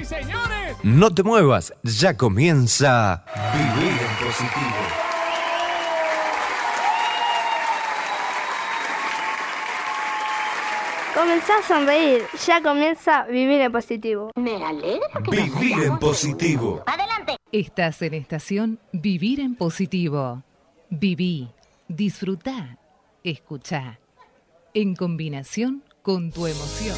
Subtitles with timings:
[0.00, 0.76] Y señores.
[0.82, 5.10] No te muevas, ya comienza Vivir en Positivo.
[11.14, 14.30] Comenzá a sonreír, ya comienza vivir en positivo.
[14.36, 16.82] Me alegra que Vivir en Positivo.
[16.86, 17.36] Adelante.
[17.52, 20.42] Estás en estación Vivir en Positivo.
[20.88, 21.50] Viví,
[21.88, 22.78] disfrutá,
[23.22, 23.98] escuchá.
[24.72, 26.96] En combinación con tu emoción.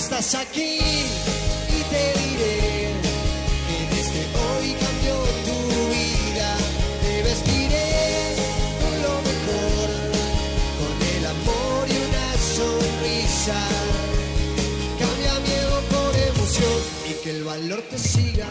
[0.00, 0.78] Estás aquí,
[1.68, 2.88] y te diré
[3.66, 5.14] que desde hoy cambió
[5.46, 5.58] tu
[5.92, 6.50] vida.
[7.02, 7.90] Te vestiré
[8.80, 9.88] con lo mejor,
[10.80, 13.60] con el amor y una sonrisa.
[14.98, 16.78] Cambia miedo por emoción
[17.10, 18.48] y que el valor te siga.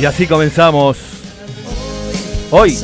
[0.00, 0.96] Y así comenzamos.
[2.50, 2.78] Hoy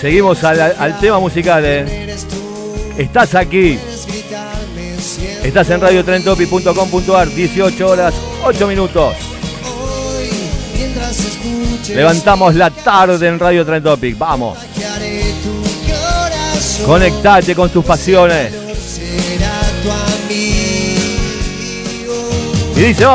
[0.00, 1.62] seguimos al, tema musical.
[1.64, 2.16] ¿eh?
[2.96, 3.78] Estás aquí,
[5.42, 8.14] estás en radiotrentopi.com.ar, 18 horas
[8.44, 9.14] 8 minutos.
[11.88, 14.18] Levantamos la tarde en Radio Trend Topic.
[14.18, 14.58] Vamos,
[16.84, 18.52] conectate con tus pasiones.
[22.76, 23.06] Y dice.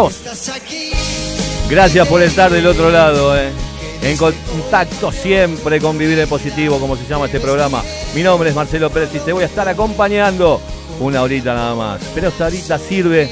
[1.69, 3.62] Gracias por estar del otro lado, eh.
[4.03, 7.81] En contacto siempre con Vivir en Positivo, como se llama este programa.
[8.13, 10.59] Mi nombre es Marcelo Pérez y te voy a estar acompañando
[10.99, 12.01] una horita nada más.
[12.13, 13.29] Pero esta horita sirve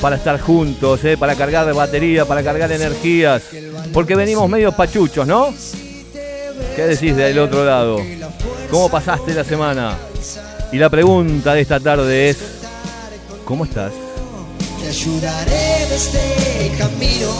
[0.00, 3.42] para estar juntos, eh, para cargar batería, para cargar energías,
[3.92, 5.54] porque venimos medio pachuchos, ¿no?
[6.74, 8.00] ¿Qué decís del otro lado?
[8.70, 9.96] ¿Cómo pasaste la semana?
[10.72, 12.38] Y la pregunta de esta tarde es,
[13.44, 13.92] ¿cómo estás?
[14.80, 17.30] Te ayudaré en este camino.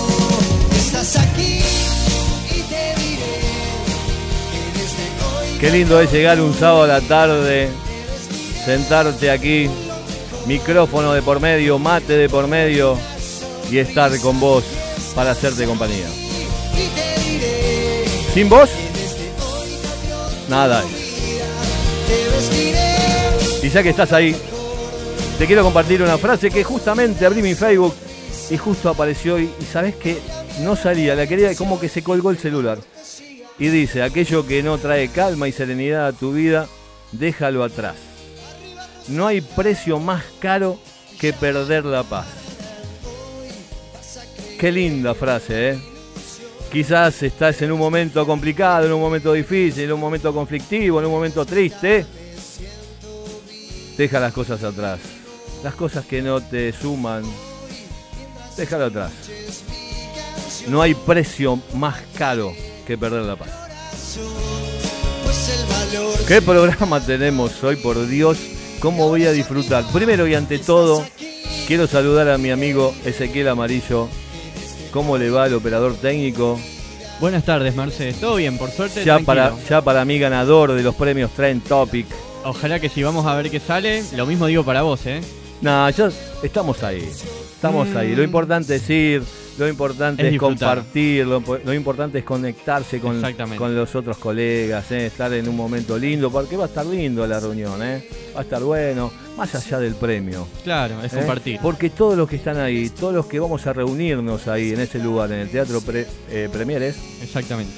[0.77, 1.78] Estás aquí
[5.61, 7.69] Qué lindo es llegar un sábado a la tarde,
[8.65, 9.69] sentarte aquí,
[10.47, 12.97] micrófono de por medio, mate de por medio
[13.69, 14.63] y estar con vos
[15.17, 16.07] para hacerte compañía.
[18.33, 18.71] ¿Sin vos?
[20.49, 20.85] Nada.
[23.61, 24.37] Y ya que estás ahí,
[25.39, 27.95] te quiero compartir una frase que justamente abrí mi Facebook
[28.49, 30.19] y justo apareció y, y sabes que
[30.61, 32.79] no salía, la quería como que se colgó el celular.
[33.59, 36.69] Y dice, aquello que no trae calma y serenidad a tu vida,
[37.11, 37.97] déjalo atrás.
[39.09, 40.79] No hay precio más caro
[41.19, 42.27] que perder la paz.
[44.61, 45.79] Qué linda frase, ¿eh?
[46.71, 51.07] Quizás estás en un momento complicado, en un momento difícil, en un momento conflictivo, en
[51.07, 52.07] un momento triste.
[53.97, 55.01] Deja las cosas atrás.
[55.65, 57.25] Las cosas que no te suman,
[58.57, 59.13] déjalo atrás.
[60.69, 62.53] No hay precio más caro
[62.89, 63.49] que perder la paz.
[65.25, 68.39] Pues ¿Qué programa tenemos hoy, por Dios?
[68.81, 69.85] ¿Cómo voy a disfrutar?
[69.93, 71.05] Primero y ante todo,
[71.67, 74.09] quiero saludar a mi amigo Ezequiel Amarillo.
[74.91, 76.59] ¿Cómo le va el operador técnico?
[77.21, 78.15] Buenas tardes, Marce.
[78.15, 78.57] ¿Todo bien?
[78.57, 79.27] Por suerte, Ya tranquilo.
[79.27, 82.07] para, ya para mí ganador de los premios Trend Topic
[82.45, 85.21] Ojalá que si vamos a ver qué sale, lo mismo digo para vos, ¿eh?
[85.61, 86.09] No, yo,
[86.43, 87.07] estamos ahí.
[87.55, 88.15] Estamos ahí.
[88.15, 88.25] Lo Mm.
[88.25, 89.23] importante es ir,
[89.59, 93.21] lo importante Es es, compartir, lo, lo importante es conectarse con,
[93.75, 95.07] los otros colegas, ¿eh?
[95.07, 98.05] estar en un momento lindo, porque va a estar lindo la reunión, ¿eh?
[98.35, 100.47] va a estar bueno, más allá del premio.
[100.63, 101.17] Claro, es ¿eh?
[101.17, 101.59] compartir.
[101.61, 105.01] Porque todos los que están ahí, todos los que vamos a reunirnos ahí en ese
[105.01, 107.73] lugar, en el Teatro Pre- eh, Premieres, Exactamente.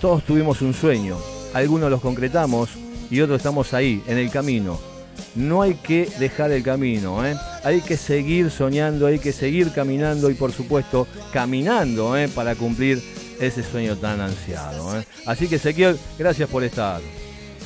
[0.00, 1.16] todos tuvimos un sueño.
[1.52, 2.70] Algunos los concretamos
[3.10, 4.91] y otros estamos ahí, en el camino.
[5.34, 7.34] No hay que dejar el camino, ¿eh?
[7.64, 12.28] hay que seguir soñando, hay que seguir caminando y por supuesto caminando ¿eh?
[12.28, 13.02] para cumplir
[13.40, 14.98] ese sueño tan ansiado.
[14.98, 15.04] ¿eh?
[15.26, 17.00] Así que Ezequiel, gracias por estar.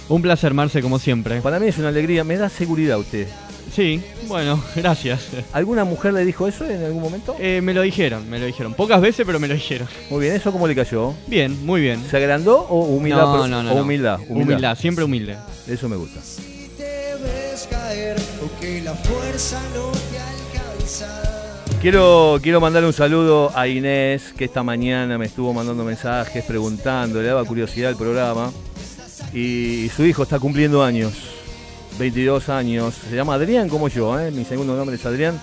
[0.09, 1.41] Un placer, Marce, como siempre.
[1.41, 3.27] Para mí es una alegría, me da seguridad usted.
[3.75, 5.27] Sí, bueno, gracias.
[5.53, 7.37] ¿Alguna mujer le dijo eso en algún momento?
[7.41, 8.75] Eh, me lo dijeron, me lo dijeron.
[8.75, 9.89] Pocas veces, pero me lo dijeron.
[10.09, 11.15] Muy bien, ¿eso cómo le cayó?
[11.27, 12.03] Bien, muy bien.
[12.09, 13.23] ¿Se agrandó o humildad?
[13.23, 13.83] No, no, no, o no.
[13.83, 15.37] humildad, Humildad, siempre humilde.
[15.67, 16.21] Eso me gusta.
[17.65, 21.07] Caer o que la fuerza no te alcanza.
[21.81, 27.23] Quiero, quiero mandarle un saludo a Inés, que esta mañana me estuvo mandando mensajes preguntando,
[27.23, 28.53] le daba curiosidad el programa.
[29.33, 31.15] Y, su hijo está cumpliendo años,
[31.99, 32.95] 22 años.
[33.09, 34.31] Se llama Adrián como yo, ¿eh?
[34.31, 35.41] mi segundo nombre es Adrián.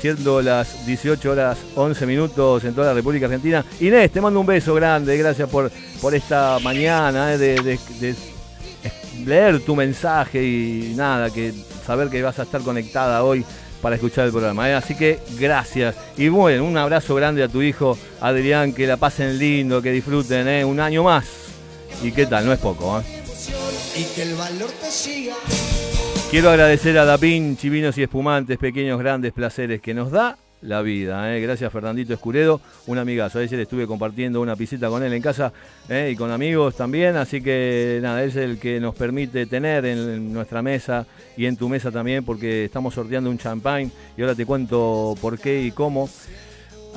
[0.00, 3.64] Siendo las 18 horas 11 minutos en toda la República Argentina.
[3.78, 5.70] Inés, te mando un beso grande, gracias por,
[6.00, 7.38] por esta mañana ¿eh?
[7.38, 7.76] de
[9.24, 11.52] leer tu mensaje y nada, que
[11.84, 13.44] saber que vas a estar conectada hoy
[13.80, 14.68] para escuchar el programa.
[14.68, 14.74] ¿eh?
[14.74, 15.96] Así que gracias.
[16.16, 20.48] Y bueno, un abrazo grande a tu hijo Adrián, que la pasen lindo, que disfruten
[20.48, 20.64] ¿eh?
[20.64, 21.26] un año más.
[22.02, 22.46] ¿Y qué tal?
[22.46, 23.00] No es poco.
[23.00, 23.04] ¿eh?
[26.30, 31.34] Quiero agradecer a Dapín, Chivinos y Espumantes, pequeños grandes placeres que nos da la vida.
[31.34, 31.40] ¿eh?
[31.40, 33.38] Gracias Fernandito Escuredo, un amigazo.
[33.38, 35.52] Ayer estuve compartiendo una pisita con él en casa
[35.88, 36.10] ¿eh?
[36.12, 37.16] y con amigos también.
[37.16, 41.06] Así que nada, es el que nos permite tener en, nuestra mesa
[41.36, 45.38] y en tu mesa también, porque estamos sorteando un champagne y ahora te cuento por
[45.38, 46.08] qué y cómo.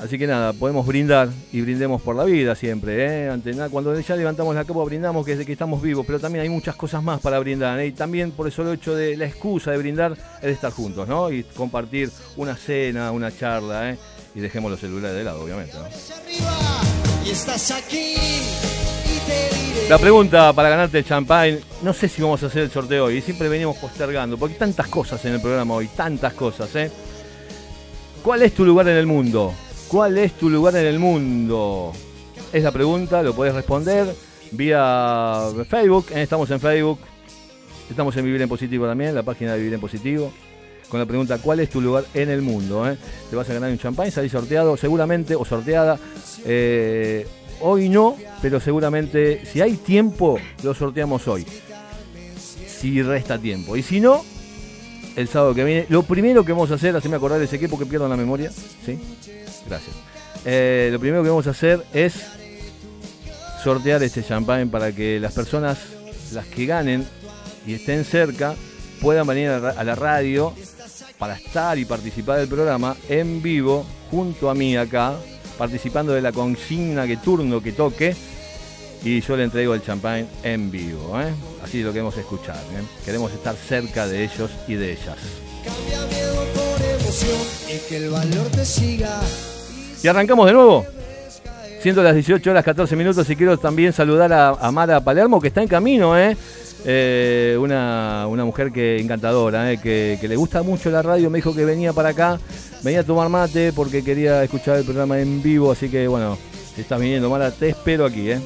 [0.02, 3.06] Así que nada, podemos brindar y brindemos por la vida siempre.
[3.06, 3.30] ¿eh?
[3.30, 6.20] Ante nada, cuando ya levantamos la copa brindamos que es de que estamos vivos, pero
[6.20, 7.80] también hay muchas cosas más para brindar.
[7.80, 7.86] ¿eh?
[7.86, 11.08] Y también por el solo hecho de la excusa de brindar es de estar juntos,
[11.08, 11.32] ¿no?
[11.32, 13.98] Y compartir una cena, una charla, ¿eh?
[14.34, 15.74] Y dejemos los celulares de lado, obviamente.
[19.88, 23.22] La pregunta para ganarte el champagne, no sé si vamos a hacer el sorteo hoy,
[23.22, 26.92] siempre venimos postergando, porque hay tantas cosas en el programa hoy, tantas cosas, ¿eh?
[28.24, 29.54] ¿Cuál es tu lugar en el mundo?
[29.92, 31.92] ¿Cuál es tu lugar en el mundo?
[32.54, 34.16] Es la pregunta, lo puedes responder
[34.52, 36.22] vía Facebook, ¿eh?
[36.22, 36.98] estamos en Facebook,
[37.90, 40.32] estamos en Vivir en Positivo también, la página de Vivir en Positivo,
[40.88, 42.90] con la pregunta ¿cuál es tu lugar en el mundo?
[42.90, 42.96] eh?
[43.30, 46.00] Te vas a ganar un champagne, salís sorteado seguramente o sorteada.
[46.46, 47.28] eh,
[47.60, 51.46] hoy no, pero seguramente si hay tiempo lo sorteamos hoy.
[52.66, 53.76] Si resta tiempo.
[53.76, 54.24] Y si no,
[55.16, 55.86] el sábado que viene.
[55.90, 58.52] Lo primero que vamos a hacer, así me acordar ese equipo que pierdo la memoria.
[58.52, 59.00] ¿Sí?
[59.68, 59.96] Gracias.
[60.46, 62.14] Eh, lo primero que vamos a hacer es
[63.64, 65.80] sortear este champagne para que las personas,
[66.34, 67.06] las que ganen
[67.68, 68.56] y estén cerca,
[69.00, 70.54] puedan venir a la radio
[71.18, 75.16] para estar y participar del programa en vivo junto a mí acá,
[75.58, 78.16] participando de la consigna que turno que toque
[79.04, 81.20] y yo le entrego el champagne en vivo.
[81.20, 81.34] ¿eh?
[81.64, 82.58] Así lo queremos escuchar.
[82.58, 82.84] ¿eh?
[83.06, 85.18] Queremos estar cerca de ellos y de ellas.
[85.64, 89.20] cambia miedo por emoción y que el valor te siga
[90.04, 90.86] Y arrancamos de nuevo.
[91.82, 95.48] Siendo las 18 horas 14 minutos y quiero también saludar a, a Mara Palermo que
[95.48, 96.38] está en camino, ¿eh?
[96.86, 99.80] Eh, una, una mujer que encantadora, ¿eh?
[99.80, 102.40] que, que le gusta mucho la radio, me dijo que venía para acá,
[102.84, 106.38] venía a tomar mate porque quería escuchar el programa en vivo, así que bueno,
[106.76, 108.32] si estás viniendo Mara, te espero aquí.
[108.32, 108.40] ¿eh?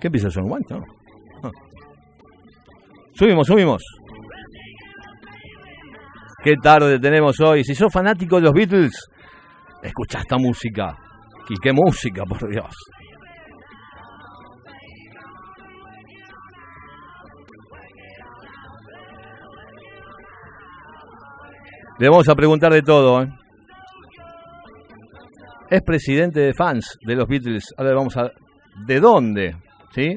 [0.00, 0.74] ¿Qué empieza John White?
[0.74, 0.82] No.
[1.42, 1.50] Ah.
[3.14, 3.82] Subimos, subimos.
[6.42, 7.64] Qué tarde tenemos hoy.
[7.64, 9.10] Si sos fanático de los Beatles,
[9.82, 10.96] escucha esta música.
[11.48, 12.74] Y qué música, por Dios.
[21.98, 23.22] Le vamos a preguntar de todo.
[23.22, 23.28] ¿eh?
[25.70, 27.74] Es presidente de fans de los Beatles.
[27.76, 28.30] Ahora le vamos a...
[28.86, 29.56] ¿De dónde?
[29.94, 30.16] ¿Sí?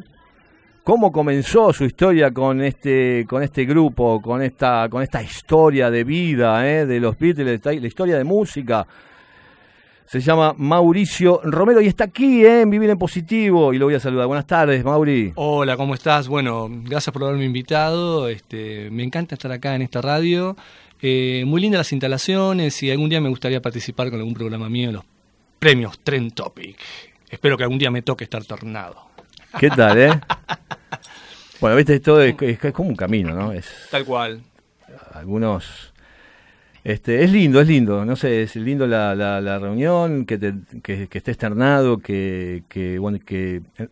[0.83, 6.03] cómo comenzó su historia con este con este grupo, con esta con esta historia de
[6.03, 6.85] vida ¿eh?
[6.85, 8.85] de los Beatles, la historia de música.
[10.05, 12.61] Se llama Mauricio Romero y está aquí ¿eh?
[12.61, 14.27] en Vivir en Positivo y lo voy a saludar.
[14.27, 15.31] Buenas tardes, Mauri.
[15.35, 16.27] Hola, ¿cómo estás?
[16.27, 18.27] Bueno, gracias por haberme invitado.
[18.27, 20.57] Este, me encanta estar acá en esta radio.
[21.01, 24.89] Eh, muy lindas las instalaciones y algún día me gustaría participar con algún programa mío
[24.89, 25.05] en los
[25.59, 26.77] premios Trend Topic.
[27.29, 29.10] Espero que algún día me toque estar tornado.
[29.59, 30.19] ¿Qué tal, eh?
[31.59, 33.51] Bueno, viste, esto es, es- es como un camino, ¿no?
[33.53, 34.41] Es Tal cual.
[35.13, 35.91] algunos...
[36.83, 40.53] Este, es lindo, es lindo, no sé, es lindo la, la, la reunión, que, te,
[40.81, 43.61] que, que estés ternado, que, que, bueno, que...
[43.77, 43.87] eh,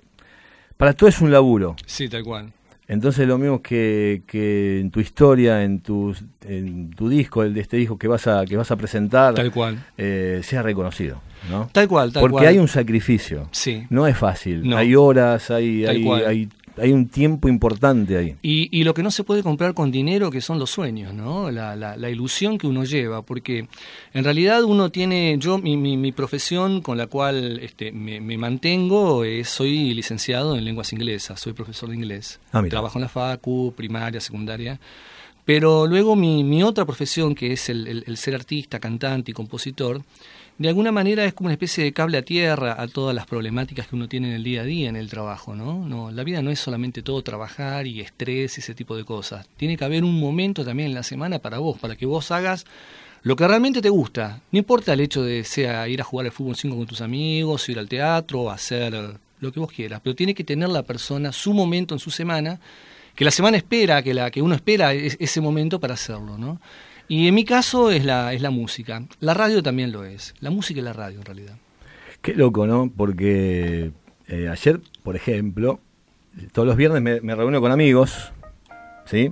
[0.76, 1.76] Para todo es un laburo.
[1.86, 2.52] Sí, tal cual.
[2.90, 6.14] Entonces lo mismo que, que en tu historia, en tu,
[6.46, 9.52] en tu disco, el de este disco que vas a, que vas a presentar, Tal
[9.52, 9.86] cual.
[9.96, 11.70] eh, sea reconocido, ¿no?
[11.72, 12.48] Tal cual, tal Porque cual.
[12.48, 13.48] hay un sacrificio.
[13.52, 13.86] Sí.
[13.92, 14.68] No es fácil.
[14.68, 14.76] No.
[14.76, 16.50] Hay horas, hay, hay, hay,
[16.82, 18.36] hay un tiempo importante ahí.
[18.42, 21.52] Y, y lo que no se puede comprar con dinero, que son los sueños, ¿no?
[21.52, 23.68] La, la, la ilusión que uno lleva, porque
[24.14, 28.38] en realidad uno tiene, yo mi, mi, mi profesión con la cual este, me, me
[28.38, 32.40] mantengo, es, soy licenciado en lenguas inglesas, soy profesor de inglés.
[32.52, 32.64] Ah.
[32.70, 34.80] Trabajo en la FACU, primaria, secundaria.
[35.46, 39.34] Pero luego mi, mi otra profesión, que es el, el- el ser artista, cantante y
[39.34, 40.04] compositor,
[40.60, 43.88] de alguna manera es como una especie de cable a tierra a todas las problemáticas
[43.88, 45.88] que uno tiene en el día a día en el trabajo, ¿no?
[45.88, 49.48] no la vida no es solamente todo trabajar y estrés y ese tipo de cosas.
[49.58, 52.66] Tiene que haber un momento también en la semana para vos, para que vos hagas
[53.24, 54.42] lo que realmente te gusta.
[54.52, 57.68] No importa el hecho de sea ir a jugar al fútbol 5 con tus amigos,
[57.70, 58.94] ir al teatro, hacer
[59.40, 62.60] lo que vos quieras, pero tiene que tener la persona su momento en su semana
[63.16, 66.60] que la semana espera, que la que uno espera es- ese momento para hacerlo, ¿no?
[67.10, 69.04] Y en mi caso es la, es la música.
[69.20, 70.34] La radio también lo es.
[70.40, 71.56] La música y la radio, en realidad.
[72.22, 72.90] Qué loco, ¿no?
[72.96, 73.92] Porque
[74.28, 75.80] eh, ayer, por ejemplo,
[76.54, 78.32] todos los viernes me, me reúno con amigos,
[79.06, 79.32] ¿sí?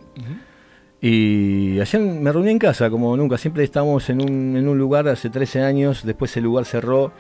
[1.00, 3.38] Y ayer me reuní en casa, como nunca.
[3.38, 7.12] Siempre estamos en un, en un lugar hace 13 años, después el lugar cerró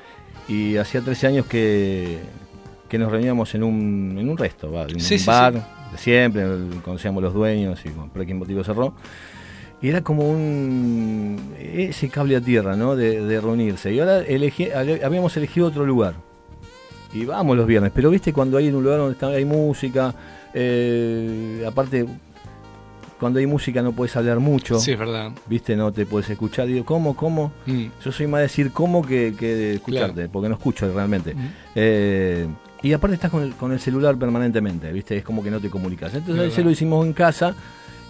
[0.47, 2.17] y hacía 13 años que,
[2.89, 5.59] que nos reuníamos en un, en un resto, en un Sí, bar, sí.
[5.91, 6.45] de siempre,
[6.83, 8.95] conocíamos los dueños y por qué motivo cerró.
[9.81, 12.95] Y era como un ese cable a tierra, ¿no?
[12.95, 13.93] De, de reunirse.
[13.93, 16.15] Y ahora elegí, habíamos elegido otro lugar.
[17.13, 17.91] Y vamos los viernes.
[17.93, 20.13] Pero viste cuando hay un lugar donde está, hay música,
[20.53, 22.05] eh, aparte
[23.19, 24.79] cuando hay música no puedes hablar mucho.
[24.79, 25.31] Sí, es verdad.
[25.47, 26.67] Viste, no te puedes escuchar.
[26.67, 27.51] Digo, ¿cómo, cómo?
[27.65, 27.85] Mm.
[28.03, 30.29] Yo soy más de decir cómo que, que de escucharte, Claro.
[30.31, 31.33] porque no escucho realmente.
[31.33, 31.47] Mm.
[31.75, 32.47] Eh,
[32.83, 35.17] y aparte estás con el, con el celular permanentemente, ¿viste?
[35.17, 36.13] Es como que no te comunicas.
[36.13, 36.65] Entonces Es ayer verdad.
[36.65, 37.55] lo hicimos en casa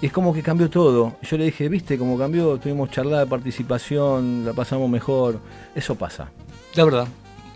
[0.01, 1.15] es como que cambió todo.
[1.23, 2.57] Yo le dije, ¿viste cómo cambió?
[2.57, 5.39] Tuvimos charla de participación, la pasamos mejor.
[5.75, 6.29] Eso pasa.
[6.75, 7.07] La verdad.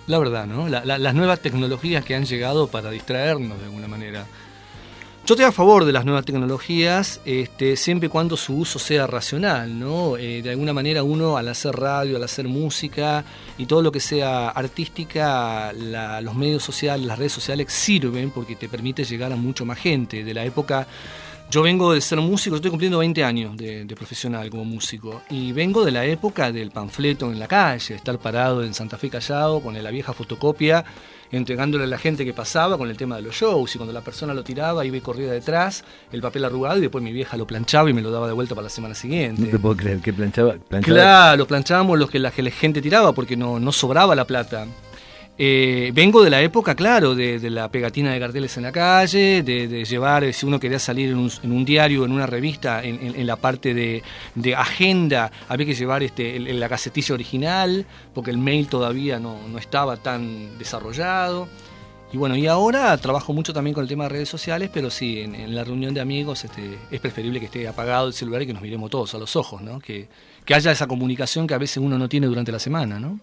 [0.08, 0.68] La verdad, ¿no?
[0.68, 4.26] La- la- las nuevas tecnologías que han llegado para distraernos de alguna manera.
[5.24, 9.06] Yo estoy a favor de las nuevas tecnologías, este, siempre y cuando su uso sea
[9.06, 10.18] racional, ¿no?
[10.18, 13.24] Eh, de alguna manera uno al hacer radio, al hacer música
[13.60, 18.68] y todo lo que sea artística, los medios sociales, las redes sociales sirven porque te
[18.68, 20.24] permite llegar a mucho más gente.
[20.24, 20.88] De la época,
[21.52, 25.22] yo vengo de ser músico, yo estoy cumpliendo 20 años de, de profesional como músico
[25.30, 29.10] y vengo de la época del panfleto en la calle, estar parado en Santa Fe
[29.10, 30.86] Callao con la vieja fotocopia
[31.32, 34.02] entregándole a la gente que pasaba con el tema de los shows y cuando la
[34.02, 37.48] persona lo tiraba iba y corría detrás, el papel arrugado y después mi vieja lo
[37.48, 39.42] planchaba y me lo daba de vuelta para la semana siguiente.
[39.42, 40.54] No te puedo creer que planchaba.
[40.54, 44.26] planchaba Claro, planchábamos los que la, que la gente tiraba porque no, no sobraba la
[44.26, 44.68] plata.
[45.44, 49.84] Eh, vengo de la época, claro, de, la pegatina de carteles en la calle, de,
[49.86, 53.74] llevar, eh, si uno quería salir en un, diario, en una revista, en, la parte
[53.74, 54.04] de,
[54.56, 59.98] agenda, había que llevar este, la casetilla original, porque el mail todavía no, no estaba
[59.98, 61.48] tan desarrollado.
[62.14, 65.22] Y bueno, y ahora trabajo mucho también con el tema de redes sociales, pero sí,
[65.22, 68.46] en, en la reunión de amigos este, es preferible que esté apagado el celular y
[68.46, 69.80] que nos miremos todos a los ojos, ¿no?
[69.80, 70.08] Que,
[70.46, 73.20] que haya esa comunicación que a veces uno no tiene durante la semana, ¿no?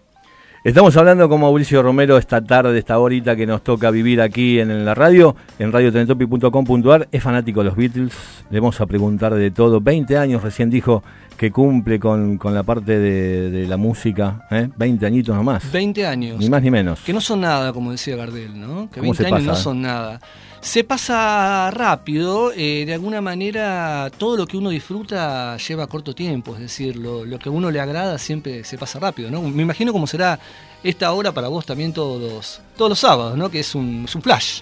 [0.61, 4.83] Estamos hablando con Mauricio Romero esta tarde, esta horita que nos toca vivir aquí en,
[4.83, 7.07] la radio, en radiotrenetopi.com.ar.
[7.13, 8.13] Es fanático de los Beatles,
[8.49, 9.79] le vamos a preguntar de todo.
[9.79, 11.01] 20 años recién dijo
[11.37, 14.67] que cumple con, con la parte de, de la música, ¿eh?
[14.75, 15.71] 20 añitos nomás.
[15.71, 16.37] 20 años.
[16.39, 16.99] Ni más ni menos.
[17.05, 18.89] Que no son nada, como decía Gardel, ¿no?
[18.89, 19.55] Que ¿Cómo 20 se años no eh?
[19.55, 20.19] son nada.
[20.61, 26.53] Se pasa rápido, eh, de alguna manera todo lo que uno disfruta lleva corto tiempo,
[26.55, 29.41] es decir, lo, lo que a uno le agrada siempre se pasa rápido, ¿no?
[29.41, 30.37] Me imagino cómo será
[30.83, 33.49] esta hora para vos también todos los, todos los sábados, ¿no?
[33.49, 34.61] Que es un, es un flash.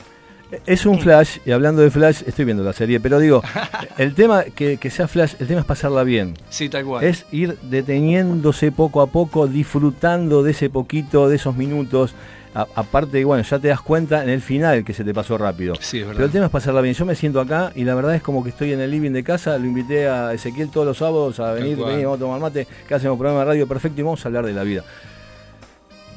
[0.65, 3.41] Es un flash, y hablando de flash, estoy viendo la serie, pero digo,
[3.97, 6.35] el tema que, que sea flash, el tema es pasarla bien.
[6.49, 7.03] Sí, tal cual.
[7.03, 12.13] Es ir deteniéndose poco a poco, disfrutando de ese poquito, de esos minutos.
[12.75, 15.75] Aparte, bueno, ya te das cuenta en el final que se te pasó rápido.
[15.79, 16.15] Sí, es verdad.
[16.15, 16.95] Pero el tema es pasarla bien.
[16.95, 19.23] Yo me siento acá y la verdad es como que estoy en el living de
[19.23, 19.57] casa.
[19.57, 22.95] Lo invité a Ezequiel todos los sábados a venir, vení, vamos a tomar mate, que
[22.95, 24.83] hacemos programa de radio perfecto y vamos a hablar de la vida.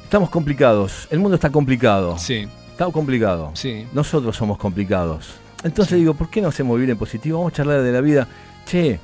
[0.03, 1.07] Estamos complicados.
[1.11, 2.17] El mundo está complicado.
[2.17, 3.51] Sí, Está complicado.
[3.53, 3.85] sí.
[3.93, 5.35] Nosotros somos complicados.
[5.63, 7.37] Entonces digo, ¿por qué no hacemos vivir en positivo?
[7.37, 8.27] Vamos a charlar de la vida.
[8.65, 8.99] Che,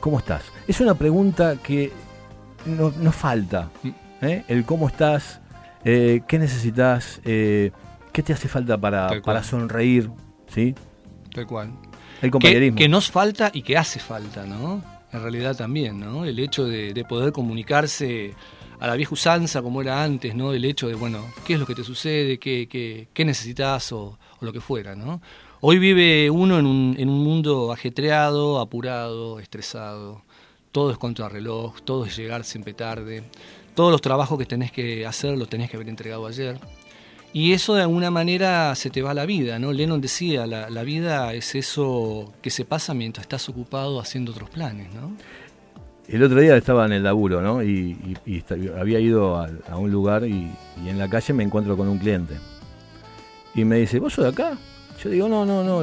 [0.00, 0.42] ¿cómo estás?
[0.66, 1.92] Es una pregunta que
[2.64, 3.68] no- nos falta.
[3.82, 3.88] Mm.
[4.22, 4.44] ¿eh?
[4.48, 5.40] El cómo estás,
[5.84, 7.70] eh, qué necesitas, eh,
[8.12, 10.10] qué te hace falta para, para sonreír,
[10.48, 10.74] ¿sí?
[11.34, 11.72] Tal cual.
[12.20, 12.78] El Que, compañerismo.
[12.78, 14.82] que nos falta y que hace falta, ¿no?
[15.12, 16.24] En realidad también, ¿no?
[16.24, 18.34] El hecho de, de poder comunicarse
[18.80, 20.52] a la vieja usanza como era antes, ¿no?
[20.54, 22.38] El hecho de, bueno, ¿qué es lo que te sucede?
[22.38, 23.92] ¿Qué, qué, qué necesitas?
[23.92, 25.20] O, o lo que fuera, ¿no?
[25.60, 30.22] Hoy vive uno en un, en un mundo ajetreado, apurado, estresado.
[30.72, 33.22] Todo es contrarreloj, todo es llegar siempre tarde.
[33.74, 36.58] Todos los trabajos que tenés que hacer los tenés que haber entregado ayer.
[37.32, 39.72] Y eso de alguna manera se te va la vida, ¿no?
[39.72, 44.92] Lennon decía, la, vida es eso que se pasa mientras estás ocupado haciendo otros planes,
[44.92, 45.12] ¿no?
[46.06, 47.62] El otro día estaba en el laburo, ¿no?
[47.62, 48.16] Y,
[48.78, 50.50] había ido a, a un lugar y,
[50.84, 52.34] y en la calle me encuentro con un cliente.
[53.54, 54.58] Y me dice, ¿vos sos de acá?
[55.02, 55.82] Yo digo, no, no, no.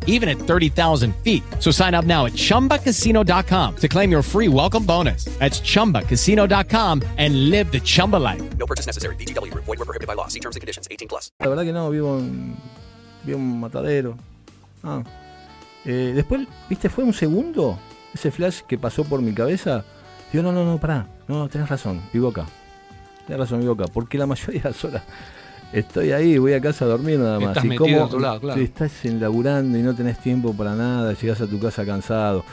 [0.07, 1.43] even at 30,000 feet.
[1.59, 5.25] So sign up now at ChumbaCasino.com to claim your free welcome bonus.
[5.39, 8.41] That's ChumbaCasino.com and live the Chumba life.
[8.57, 9.15] No purchase necessary.
[9.17, 9.65] VGW Group.
[9.65, 10.27] Void were prohibited by law.
[10.27, 10.87] See terms and conditions.
[10.89, 11.31] 18 plus.
[11.39, 12.55] La verdad que no, vivo en,
[13.23, 14.15] vivo en Matadero.
[14.83, 15.03] Ah.
[15.85, 16.89] Eh, después, ¿viste?
[16.89, 17.79] Fue un segundo
[18.13, 19.83] ese flash que pasó por mi cabeza.
[20.31, 21.07] Digo, no, no, no, pará.
[21.27, 22.45] No, tenés razón, vivo acá.
[23.25, 23.85] Tenés razón, vivo acá.
[23.91, 25.03] Porque la mayoría de las horas
[25.73, 27.49] estoy ahí, voy a casa a dormir nada más.
[27.49, 28.57] Estás y metido lado, claro.
[28.59, 32.43] si estás laburando y no tenés tiempo para nada, llegás a tu casa cansado.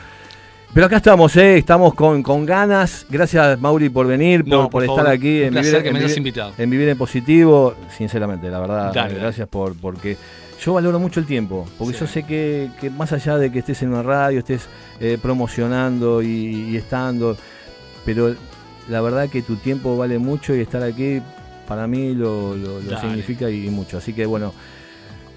[0.73, 1.57] Pero acá estamos, ¿eh?
[1.57, 3.05] estamos con, con ganas.
[3.09, 5.11] Gracias, Mauri, por venir, por, No, por por estar favor.
[5.11, 6.53] aquí Un en placer Vivir, que en me hayas invitado.
[6.59, 7.73] en Vivir en Positivo.
[7.97, 9.19] Sinceramente, la verdad, Dale, dale.
[9.19, 10.15] gracias por porque
[10.63, 11.99] yo valoro mucho el tiempo, porque Sí.
[12.01, 14.67] yo sé que, que más allá de que estés en una radio, estés
[14.99, 16.27] eh, promocionando y,
[16.69, 17.35] y estando,
[18.05, 18.35] pero
[18.89, 21.19] la verdad que tu tiempo vale mucho y estar aquí
[21.69, 23.99] para mí lo, lo- significa y, mucho.
[23.99, 24.51] Así que bueno,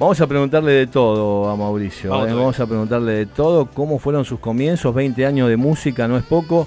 [0.01, 2.11] vamos a preguntarle de todo a Mauricio.
[2.11, 2.31] Vamos ¿eh?
[2.31, 2.40] a ver.
[2.42, 6.25] Vamos a preguntarle de todo, cómo fueron sus comienzos, 20 años de música, no es
[6.25, 6.66] poco.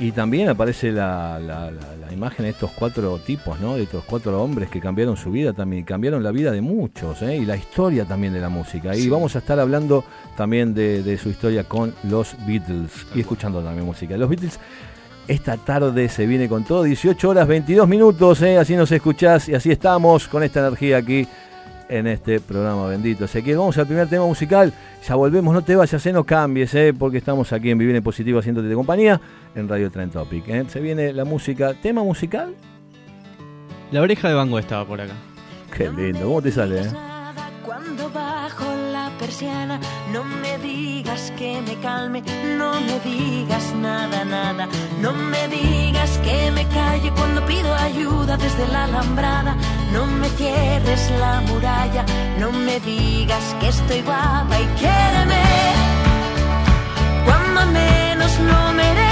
[0.00, 3.74] Y también aparece la, la- la- la imagen de estos cuatro tipos, ¿no?
[3.76, 7.36] De estos cuatro hombres que cambiaron su vida también, cambiaron la vida de muchos, ¿eh?
[7.36, 8.94] Y la historia también de la música.
[8.96, 10.04] Y vamos a estar hablando
[10.36, 14.16] también de, de su historia con los Beatles y escuchando también música.
[14.16, 14.58] Los Beatles
[15.28, 18.56] esta tarde se viene con todo, 18 horas 22 minutos, ¿eh?
[18.58, 21.28] así nos escuchás y así estamos con esta energía aquí
[21.90, 23.26] en este programa bendito.
[23.26, 24.72] Ezequiel, vamos al primer tema musical,
[25.06, 26.12] ya volvemos, no te vayas, ¿eh?
[26.12, 26.94] no cambies, ¿eh?
[26.98, 29.20] porque estamos aquí en Vivir en Positivo haciéndote de compañía
[29.54, 30.68] en Radio Trend Topic.
[30.68, 32.54] Se viene la música, tema musical,
[33.92, 35.14] La oreja de Bango estaba por acá.
[35.76, 36.80] qué lindo, ¿cómo te sale?
[36.80, 37.07] eh?
[37.96, 39.78] Bajo la persiana,
[40.12, 42.22] no me digas que me calme,
[42.56, 44.68] no me digas nada, nada,
[45.00, 49.56] no me digas que me calle cuando pido ayuda desde la alambrada,
[49.92, 52.04] no me cierres la muralla,
[52.38, 55.42] no me digas que estoy guapa y quiéreme,
[57.26, 59.07] cuando menos lo merezca,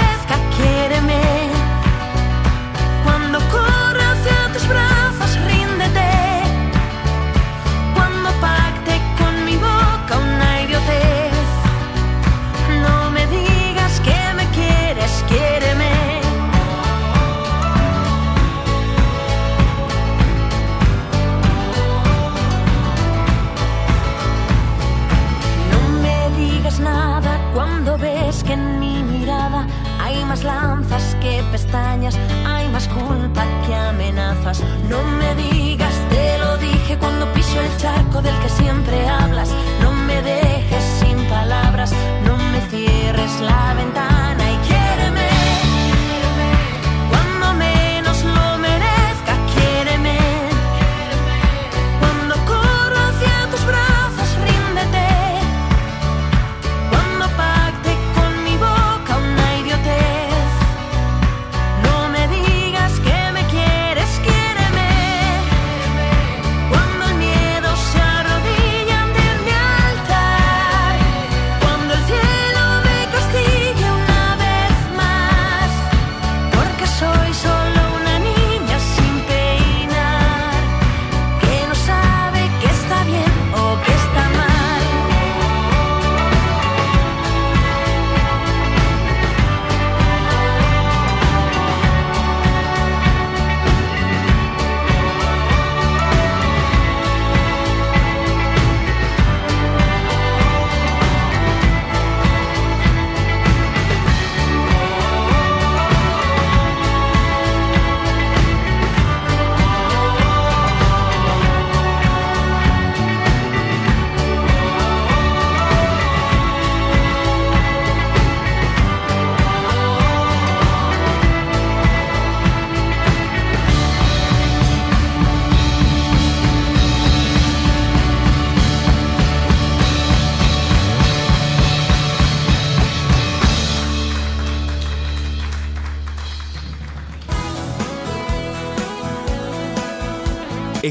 [32.45, 34.61] hay más culpa que amenazas.
[34.89, 39.49] No me digas, te lo dije cuando piso el charco del que siempre hablas.
[39.81, 41.91] No me dejes sin palabras,
[42.25, 44.16] no me cierres la ventana.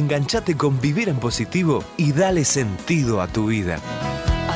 [0.07, 3.81] Enganchate con Vivir en Positivo y dale sentido a tu vida.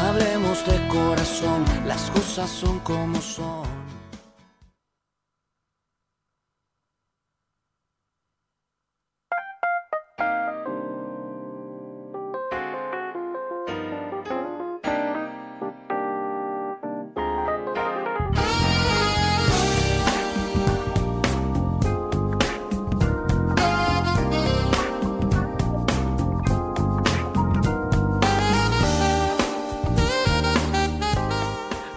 [0.00, 3.59] Hablemos de corazón, las cosas son como son.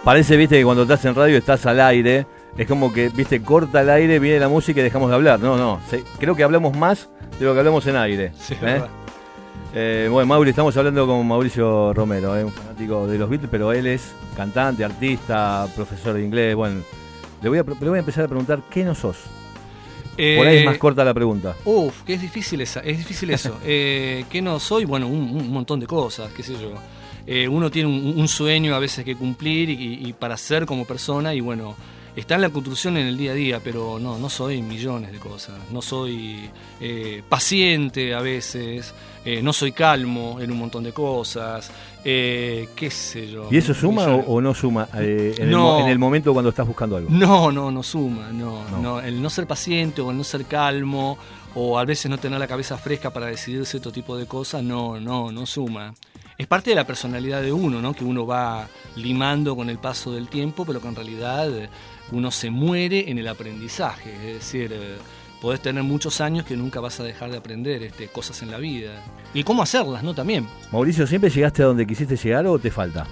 [0.04, 2.26] Parece, viste, que cuando estás en radio estás al aire.
[2.58, 5.40] Es como que, viste, corta el aire, viene la música y dejamos de hablar.
[5.40, 5.80] No, no.
[5.90, 8.32] se- creo que hablamos más de lo que hablamos en aire.
[8.40, 8.82] Sí, ¿eh?
[9.74, 12.44] Eh, bueno, Mauri, estamos hablando con Mauricio Romero, ¿eh?
[12.44, 16.54] un fanático de los Beatles, pero él es cantante, artista, profesor de inglés.
[16.56, 16.82] Bueno,
[17.42, 19.18] le voy a, le voy a empezar a preguntar, ¿qué no sos?
[20.16, 21.56] Por ahí es Eh, más corta la pregunta.
[21.66, 23.58] Uf, que es difícil esa, es difícil eso.
[23.66, 24.86] eh, ¿Qué no soy?
[24.86, 26.72] Bueno, un, un montón de cosas, qué sé yo.
[27.26, 30.86] Eh, uno tiene un, un sueño a veces que cumplir y, y para ser como
[30.86, 31.76] persona y bueno,
[32.16, 35.20] está en la construcción en el día a día, pero no, no soy millones de
[35.20, 35.56] cosas.
[35.72, 36.50] No soy
[36.82, 38.94] eh, paciente a veces,
[39.26, 41.72] eh, no soy calmo en un montón de cosas,
[42.04, 43.48] eh, qué sé yo.
[43.50, 44.26] ¿Y eso suma o, Millones.
[44.28, 45.60] o no suma eh, en, el, No.
[45.64, 47.10] mo- en el momento cuando estás buscando algo?
[47.10, 48.78] No, no, no suma, no, No.
[48.82, 49.00] no.
[49.00, 51.18] El no ser paciente o el no ser calmo
[51.56, 55.00] o a veces no tener la cabeza fresca para decidir cierto tipo de cosas, no,
[55.00, 55.94] no, no suma.
[56.38, 57.94] Es parte de la personalidad de uno, ¿no?
[57.94, 61.70] Que uno va limando con el paso del tiempo, pero que en realidad eh,
[62.12, 64.16] uno se muere en el aprendizaje.
[64.16, 64.98] Es decir, eh,
[65.42, 68.58] podés tener muchos años que nunca vas a dejar de aprender este, cosas en la
[68.58, 69.04] vida.
[69.34, 70.14] Y cómo hacerlas, ¿no?
[70.14, 70.48] También.
[70.72, 73.06] Mauricio, ¿siempre llegaste a donde quisiste llegar o te falta?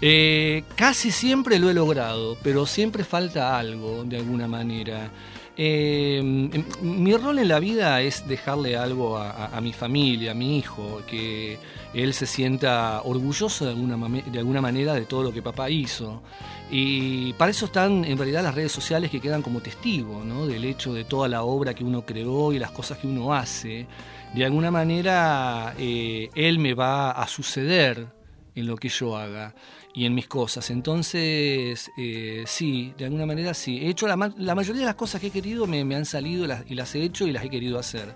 [0.00, 5.10] Eh, casi siempre lo he logrado, pero siempre falta algo de alguna manera.
[5.56, 10.58] Eh, em, mi rol en la vida es dejarle algo a, mi familia, a mi
[10.58, 11.58] hijo, que
[11.92, 16.22] él se sienta orgulloso de alguna, de alguna manera de todo lo que papá hizo.
[16.70, 20.46] Y para eso están en realidad las redes sociales que quedan como testigo ¿no?
[20.46, 23.86] del hecho de toda la obra que uno creó y las cosas que uno hace.
[24.34, 28.06] De alguna manera eh, él me va a suceder
[28.54, 29.54] en lo que yo haga
[29.94, 30.70] y en mis cosas.
[30.70, 33.78] Entonces, eh, sí, de alguna manera sí.
[33.78, 36.04] He hecho la, ma- la mayoría de las cosas que he querido me, me han
[36.06, 38.14] salido las- y las he hecho y las he querido hacer.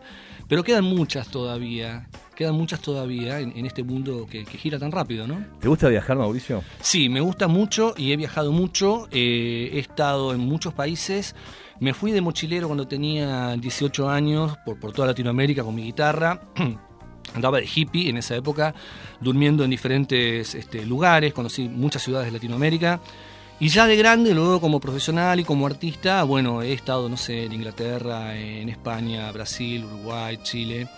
[0.49, 4.93] Pero quedan muchas todavía, quedan muchas todavía en, en este mundo que, que gira tan
[4.93, 5.45] rápido, ¿no?
[5.61, 6.63] ¿Te gusta viajar, Mauricio?
[6.81, 9.09] Sí, me gusta mucho y he viajado mucho.
[9.11, 11.35] eh, he estado en muchos países.
[11.81, 16.41] Me fui de mochilero cuando tenía 18 años por, por toda Latinoamérica con mi guitarra.
[17.37, 18.75] Andaba de hippie en esa época,
[19.21, 23.01] durmiendo en diferentes este, lugares, conocí muchas ciudades de Latinoamérica.
[23.59, 27.45] Y ya de grande, luego como profesional y como artista, bueno, he estado, no sé,
[27.45, 30.89] en Inglaterra, en España, Brasil, Uruguay, Chile.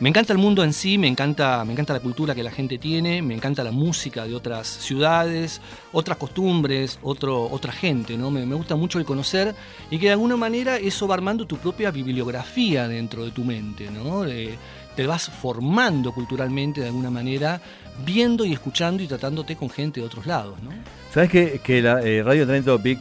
[0.00, 2.78] Me encanta el mundo en sí, me encanta, me encanta la cultura que la gente
[2.78, 5.60] tiene, me encanta la música de otras ciudades,
[5.92, 8.30] otras costumbres, otro, otra gente, ¿no?
[8.30, 9.56] Me, me gusta mucho el conocer
[9.90, 13.90] y que de alguna manera eso va armando tu propia bibliografía dentro de tu mente,
[13.90, 14.24] ¿no?
[14.24, 14.56] Eh,
[14.98, 17.60] te vas formando culturalmente de alguna manera,
[18.04, 20.70] viendo y escuchando y tratándote con gente de otros lados, ¿no?
[21.14, 23.00] ¿Sabes que, que la eh, Radio Trend Topic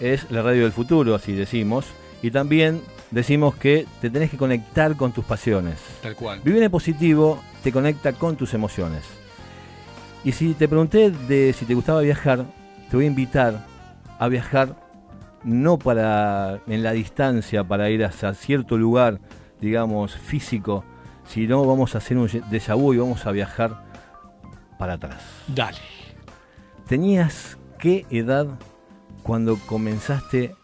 [0.00, 1.84] es la radio del futuro, así decimos?
[2.22, 5.74] Y también decimos que te tenés que conectar con tus pasiones.
[6.00, 6.40] Tal cual.
[6.42, 9.04] Vivir en positivo te conecta con tus emociones.
[10.24, 12.46] Y si te pregunté de si te gustaba viajar,
[12.88, 13.66] te voy a invitar
[14.18, 14.76] a viajar
[15.44, 19.20] no para en la distancia para ir hacia cierto lugar,
[19.60, 20.86] digamos, físico,
[21.28, 23.84] sino vamos a hacer un vu y vamos a viajar
[24.78, 25.22] para atrás.
[25.48, 25.78] Dale.
[26.86, 28.58] ¿Tenías qué edad
[29.22, 30.54] cuando comenzaste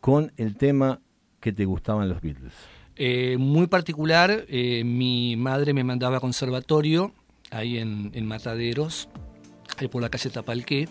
[0.00, 1.00] con el tema
[1.40, 2.54] que te gustaban los Beatles?
[2.96, 7.12] Eh, muy particular, eh, mi madre me mandaba a conservatorio,
[7.50, 9.08] ahí en, en Mataderos,
[9.78, 10.88] ahí por la calle Tapalqué,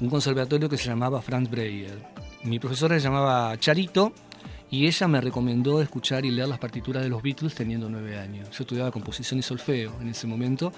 [0.00, 1.96] un conservatorio que se llamaba Franz Breyer.
[2.44, 4.12] Mi profesora se llamaba Charito
[4.70, 8.48] y ella me recomendó escuchar y leer las partituras de los Beatles teniendo nueve años.
[8.50, 10.72] Yo estudiaba composición y solfeo en ese momento.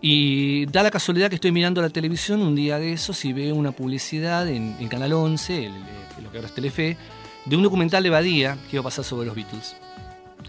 [0.00, 3.54] Y da la casualidad que estoy mirando la televisión un día de esos y veo
[3.54, 5.72] una publicidad en, en Canal 11, el-
[6.18, 6.96] el- lo que ahora es Telefe,
[7.46, 9.76] de un documental de Badía que iba a pasar sobre los Beatles.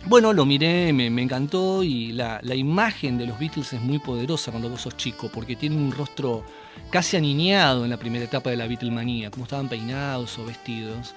[0.06, 4.00] Bueno, lo miré, me, me encantó y la, la imagen de los Beatles es muy
[4.00, 6.44] poderosa cuando vos sos chico, porque tienen un rostro
[6.90, 11.14] casi aniñado en la primera etapa de la Beatlemanía, cómo estaban peinados o vestidos.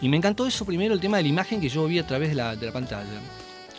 [0.00, 2.30] Y me encantó eso primero, el tema de la imagen que yo vi a través
[2.30, 3.20] de la, de la pantalla.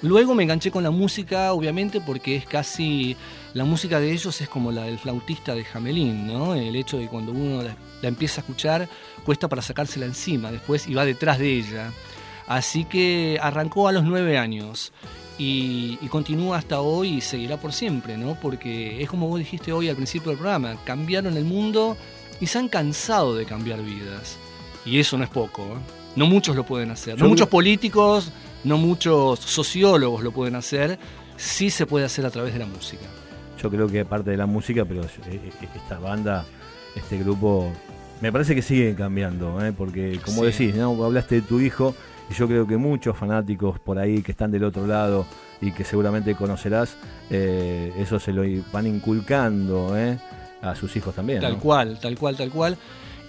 [0.02, 3.16] Luego me enganché con la música, obviamente, porque es casi.
[3.54, 6.54] La música de ellos es como la del flautista de Jamelín, ¿no?
[6.54, 7.76] El hecho de que cuando uno la,
[8.08, 8.88] empieza a escuchar,
[9.26, 11.92] cuesta para sacársela encima después y va detrás de ella.
[12.48, 14.92] Así que arrancó a los nueve años.
[15.40, 18.36] y, y continúa hasta hoy y seguirá por siempre, ¿no?
[18.40, 21.98] Porque es como vos dijiste hoy al principio del programa, cambiaron el mundo
[22.40, 24.38] y se han cansado de cambiar vidas.
[24.86, 25.97] Y eso no es poco, ¿eh?
[26.18, 28.32] No muchos lo pueden hacer, no muchos políticos,
[28.64, 30.98] no muchos sociólogos lo pueden hacer,
[31.36, 33.06] sí se puede hacer a través de la música.
[33.62, 36.44] Yo creo que parte de la música, pero esta banda,
[36.96, 37.72] este grupo,
[38.20, 39.74] me parece que sigue cambiando, ¿eh?
[39.74, 40.66] porque como Sí.
[40.66, 41.04] decís, ¿no?
[41.06, 41.94] hablaste de tu hijo,
[42.32, 45.28] y yo creo que muchos fanáticos por ahí que están del otro lado
[45.62, 46.98] y que seguramente conocerás,
[47.30, 48.42] eh, eso se lo
[48.74, 50.18] van inculcando ¿eh?
[50.64, 51.42] a sus hijos también.
[51.42, 51.60] Tal ¿no?
[51.60, 52.76] cual, tal cual, tal cual.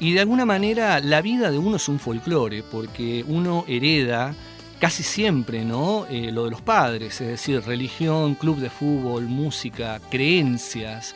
[0.01, 4.35] Y de alguna manera la vida de uno es un folclore, porque uno hereda
[4.79, 6.07] casi siempre, ¿no?
[6.09, 11.15] Eh, lo de los padres, es decir, religión, club de fútbol, música, creencias.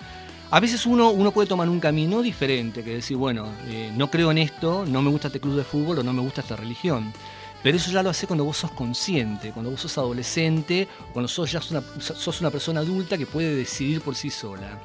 [0.50, 4.30] A veces uno, uno puede tomar un camino diferente, que decir, bueno, eh, no creo
[4.32, 7.12] en esto, no me gusta este club de fútbol o no me gusta esta religión.
[7.62, 11.52] Pero eso ya lo hace cuando vos sos consciente, cuando vos sos adolescente, cuando sos
[11.52, 14.80] ya sos una persona adulta que puede decidir por sí sola.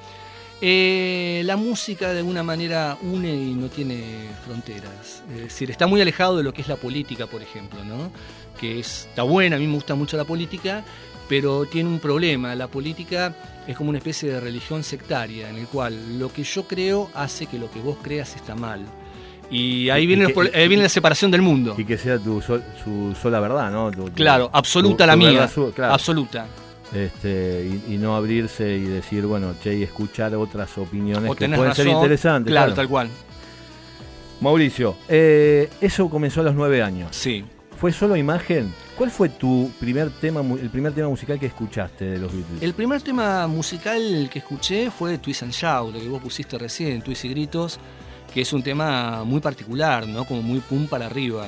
[0.59, 5.23] Eh, la música de alguna manera une y no tiene fronteras.
[5.35, 8.11] Es decir, está muy alejado de lo que es la política, por ejemplo, ¿no?
[8.59, 10.83] Que es- está buena, a mí me gusta mucho la política,
[11.29, 12.55] pero tiene un problema.
[12.55, 13.35] La política
[13.67, 17.45] es como una especie de religión sectaria, en el cual lo que yo creo hace
[17.45, 18.83] que lo que vos creas está mal.
[19.51, 21.75] Y ahí Y- viene, los ahí viene la separación del mundo.
[21.77, 23.91] Y que sea tu sol- su sola verdad, ¿no?
[23.91, 25.31] Tu- Claro, absoluta tu- la tu mía.
[25.31, 25.93] verdad su- claro.
[25.93, 26.47] Absoluta.
[26.93, 31.49] Este, y, y no abrirse y decir, bueno, che, y escuchar otras opiniones O que
[31.49, 32.51] pueden ser interesantes.
[32.51, 33.09] Claro, tal cual.
[34.39, 37.15] Mauricio, eh, eso comenzó a los nueve años.
[37.15, 37.43] Sí.
[37.79, 38.73] ¿Fue solo imagen?
[38.97, 42.61] ¿Cuál fue tu primer tema, el primer tema musical que escuchaste de los Beatles?
[42.61, 47.01] El primer tema musical que escuché fue Twist and Shout, lo que vos pusiste recién,
[47.03, 47.79] Twist y Gritos,
[48.33, 50.25] que es un tema muy particular, ¿no?
[50.25, 51.45] Como muy pum para arriba.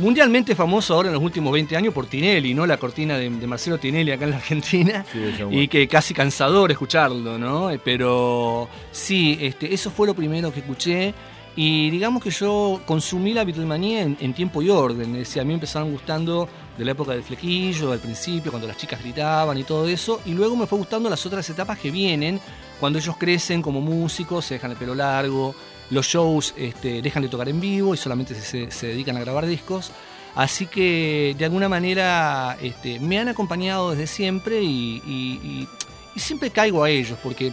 [0.00, 2.64] Mundialmente famoso ahora en los últimos 20 años por Tinelli, ¿no?
[2.66, 5.04] La cortina de, de Marcelo Tinelli acá en la Argentina.
[5.12, 5.18] Sí,
[5.50, 7.70] Y que casi cansador escucharlo, ¿no?
[7.70, 11.12] Eh, Pero sí, este, eso fue lo primero que escuché.
[11.54, 15.10] Y digamos que yo consumí la Beatlemanía en, en tiempo y orden.
[15.16, 18.66] Es decir, a mí me empezaron gustando de la época del flequillo, al principio, cuando
[18.66, 20.22] las chicas gritaban y todo eso.
[20.24, 22.40] Y luego me fue gustando las otras etapas que vienen,
[22.78, 25.54] cuando ellos crecen como músicos, se dejan el pelo largo,
[25.90, 29.46] los shows este, dejan de tocar en vivo y solamente se, se dedican a grabar
[29.46, 29.90] discos.
[30.34, 35.68] Así que de alguna manera este, me han acompañado desde siempre y, y- y-
[36.14, 37.52] y siempre caigo a ellos porque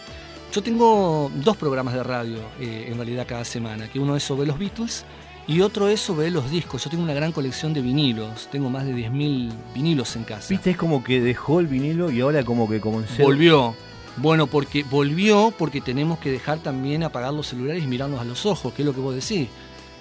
[0.53, 4.47] yo tengo dos programas de radio eh, en realidad cada semana, que uno es sobre
[4.47, 5.05] los Beatles
[5.47, 6.83] y otro es sobre los discos.
[6.83, 10.47] Yo tengo una gran colección de vinilos, tengo más de 10.000 vinilos en casa.
[10.49, 13.23] Viste, es como que dejó el vinilo y ahora como que comenzó.
[13.23, 13.75] Volvió.
[14.17, 18.45] Bueno, porque volvió porque tenemos que dejar también apagar los celulares y mirarnos a los
[18.45, 19.47] ojos, que es lo que vos decís.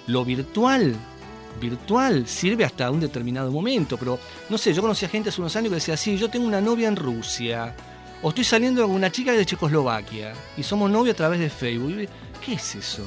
[0.07, 0.95] Lo virtual,
[1.61, 4.17] virtual sirve hasta un determinado momento, pero
[4.49, 6.61] no sé, yo conocí a gente hace unos años que decía, sí, yo tengo una
[6.61, 7.75] novia en Rusia,
[8.23, 12.09] o estoy saliendo con una chica de Checoslovaquia, y somos novios a través de Facebook.
[12.43, 13.03] ¿Qué es eso?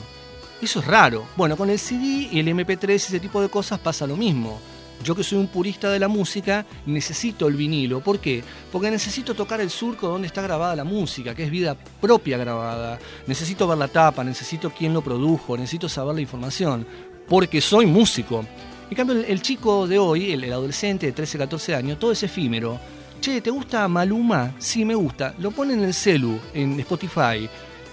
[0.63, 1.25] Eso es raro.
[1.37, 4.61] Bueno, con el CD y el MP3 y ese tipo de cosas pasa lo mismo.
[5.03, 8.01] Yo que soy un purista de la música, necesito el vinilo.
[8.01, 8.45] ¿Por qué?
[8.71, 12.99] Porque necesito tocar el surco donde está grabada la música, que es vida propia grabada.
[13.27, 16.87] Necesito ver la tapa, necesito quién lo produjo, necesito saber la información.
[17.29, 18.45] Porque soy músico.
[18.91, 22.23] En cambio, el, chico de hoy, el, el adolescente de 13, 14 años, todo es
[22.23, 22.79] efímero.
[23.21, 24.55] Che, ¿te gusta Maluma?
[24.59, 25.35] Sí, me gusta.
[25.39, 27.49] Lo pone en el celu, en Spotify.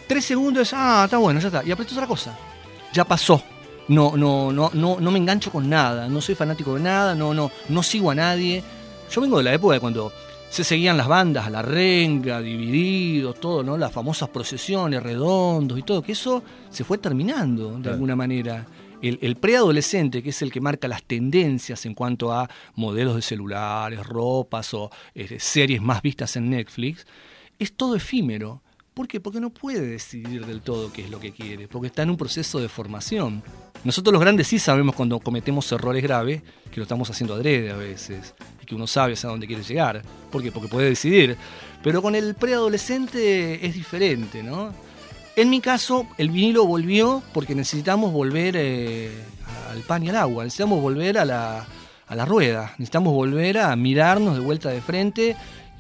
[0.07, 1.63] Tres segundos, ah, está bueno, ya está.
[1.63, 2.37] Y aprieto otra cosa.
[2.93, 3.43] Ya pasó.
[3.89, 6.07] No, no, no, no, no me engancho con nada.
[6.09, 8.63] No soy fanático de nada, no, no, no sigo a nadie.
[9.11, 10.11] Yo vengo de la época de cuando
[10.49, 13.77] se seguían las bandas, a la renga, divididos, todo, ¿no?
[13.77, 17.93] Las famosas procesiones, redondos y todo, que eso se fue terminando de Claro.
[17.93, 18.65] alguna manera.
[19.01, 23.21] El, el preadolescente, que es el que marca las tendencias en cuanto a modelos de
[23.21, 27.05] celulares, ropas o eh, series más vistas en Netflix,
[27.59, 28.61] es todo efímero.
[28.97, 29.19] ¿Por qué?
[29.19, 32.17] Porque no puede decidir del todo qué es lo que quiere, porque está en un
[32.17, 33.43] proceso de formación.
[33.83, 37.75] Nosotros los grandes sí sabemos cuando cometemos errores graves, que lo estamos haciendo adrede a
[37.75, 40.01] veces, y que uno sabe hacia dónde quiere llegar.
[40.31, 40.51] ¿Por qué?
[40.51, 41.37] Porque puede decidir.
[41.83, 44.73] Pero con el preadolescente es diferente, ¿no?
[45.35, 49.11] En mi caso, el vinilo volvió porque necesitamos volver eh,
[49.69, 51.67] al pan y al agua, necesitamos volver a la,
[52.07, 55.35] a la rueda, necesitamos volver a mirarnos de vuelta de frente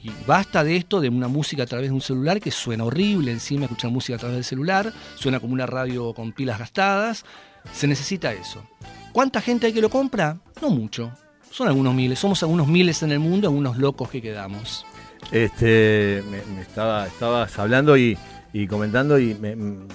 [0.07, 3.31] y basta de esto de una música a través de un celular que suena horrible
[3.31, 7.25] encima escuchar música a través del celular, suena como una radio con pilas gastadas,
[7.73, 8.63] se necesita eso.
[9.11, 10.37] ¿Cuánta gente hay que lo compra?
[10.61, 11.11] No mucho,
[11.51, 14.85] son algunos miles, somos algunos miles en el mundo, algunos locos que quedamos.
[15.31, 18.17] Este, me, me estaba, estabas hablando y,
[18.53, 19.85] y comentando y me- m-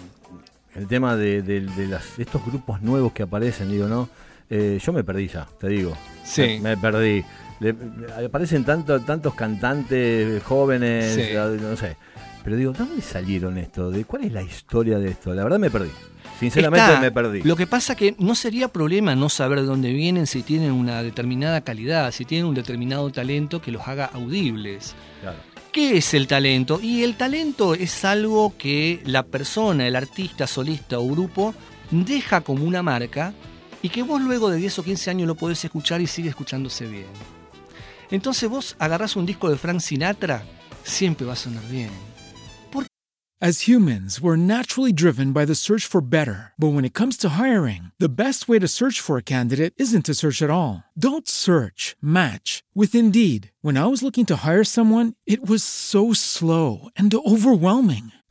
[0.75, 4.09] el tema de, de- de las- de estos grupos nuevos que aparecen, digo, ¿no?
[4.51, 5.97] Eh, yo me perdí ya, te digo.
[6.25, 6.43] Sí.
[6.61, 7.25] Me, me perdí.
[7.63, 11.35] Le- aparecen tanto, tantos cantantes jóvenes, Sí.
[11.63, 11.97] no sé.
[12.45, 13.91] Pero digo, ¿de dónde salieron esto?
[13.91, 15.33] ¿De cuál es la historia de esto?
[15.33, 15.91] La verdad me perdí.
[16.41, 17.01] Sinceramente Está.
[17.01, 17.43] me perdí.
[17.43, 21.03] Lo que pasa que no sería problema no saber de dónde vienen si tienen una
[21.05, 24.95] determinada calidad, si tienen un determinado talento que los haga audibles.
[25.21, 25.39] Claro.
[25.71, 26.81] ¿Qué es el talento?
[26.83, 31.55] Y el talento es algo que la persona, el artista, solista o grupo
[31.93, 33.33] deja como una marca
[33.83, 36.87] y que vos luego de 10 o 15 años lo podés escuchar y sigue escuchándose
[36.87, 37.07] bien.
[38.13, 40.45] Entonces vos agarrás un disco de Frank Sinatra,
[40.85, 41.91] siempre va a sonar bien.
[43.45, 46.53] As humans, we're naturally driven by the search for better.
[46.57, 50.05] But when it comes to hiring, the best way to search for a candidate isn't
[50.07, 50.85] to search at all.
[50.97, 53.51] Don't search, match with Indeed.
[53.61, 58.13] When I was looking to hire someone, it was so slow and overwhelming.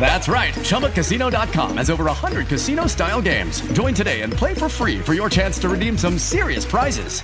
[0.00, 0.54] That's right.
[0.54, 3.60] ChumbaCasino.com has over 100 casino style games.
[3.72, 7.22] Join today and play for free for your chance to redeem some serious prizes.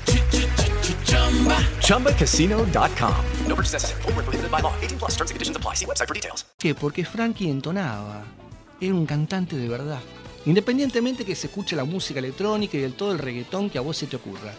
[1.81, 3.25] ChumbaCasino.com.
[3.47, 4.03] No purchase necessary.
[4.03, 4.75] Void where prohibited by law.
[4.83, 5.75] 18 plus terms and conditions apply.
[5.75, 6.45] See website for details.
[6.59, 6.75] ¿Qué?
[6.75, 8.25] Porque Frankie entonaba.
[8.81, 10.01] Era un cantante de verdad.
[10.47, 13.97] Independientemente que se escuche la música electrónica y del todo el reggaetón que a vos
[13.97, 14.53] se te ocurra.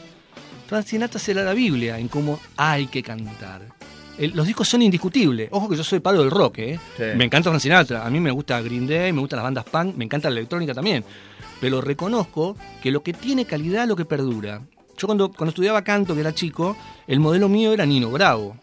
[0.68, 3.62] Frank Sinatra será la Biblia en cómo hay que cantar.
[4.18, 5.50] El- los discos son indiscutibles.
[5.52, 6.80] Ojo que yo soy palo del rock, ¿eh?
[6.98, 7.04] Sí.
[7.16, 8.06] Me encanta Frank Sinatra.
[8.06, 10.74] A mí me gusta Green Day, me gustan las bandas punk, me encanta la electrónica
[10.74, 11.04] también.
[11.62, 14.62] Pero reconozco que lo que tiene calidad es lo que perdura.
[14.98, 18.58] Yo cuando, cuando estudiaba canto, que era chico, el modelo mío era Nino Bravo.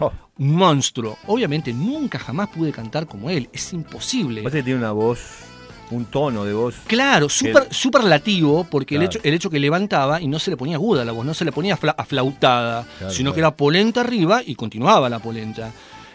[0.00, 0.12] Oh.
[0.38, 1.16] Un monstruo.
[1.26, 3.48] Obviamente nunca jamás pude cantar como él.
[3.52, 4.42] Es imposible.
[4.42, 5.20] Parece que tiene una voz,
[5.90, 6.74] un tono de voz.
[6.86, 10.76] Claro, super, superlativo, porque el, hecho, el hecho que levantaba y no se le ponía
[10.76, 13.34] aguda la voz, no se le ponía fla- aflautada, Claro, sino claro.
[13.34, 15.72] que era polenta arriba y continuaba la polenta.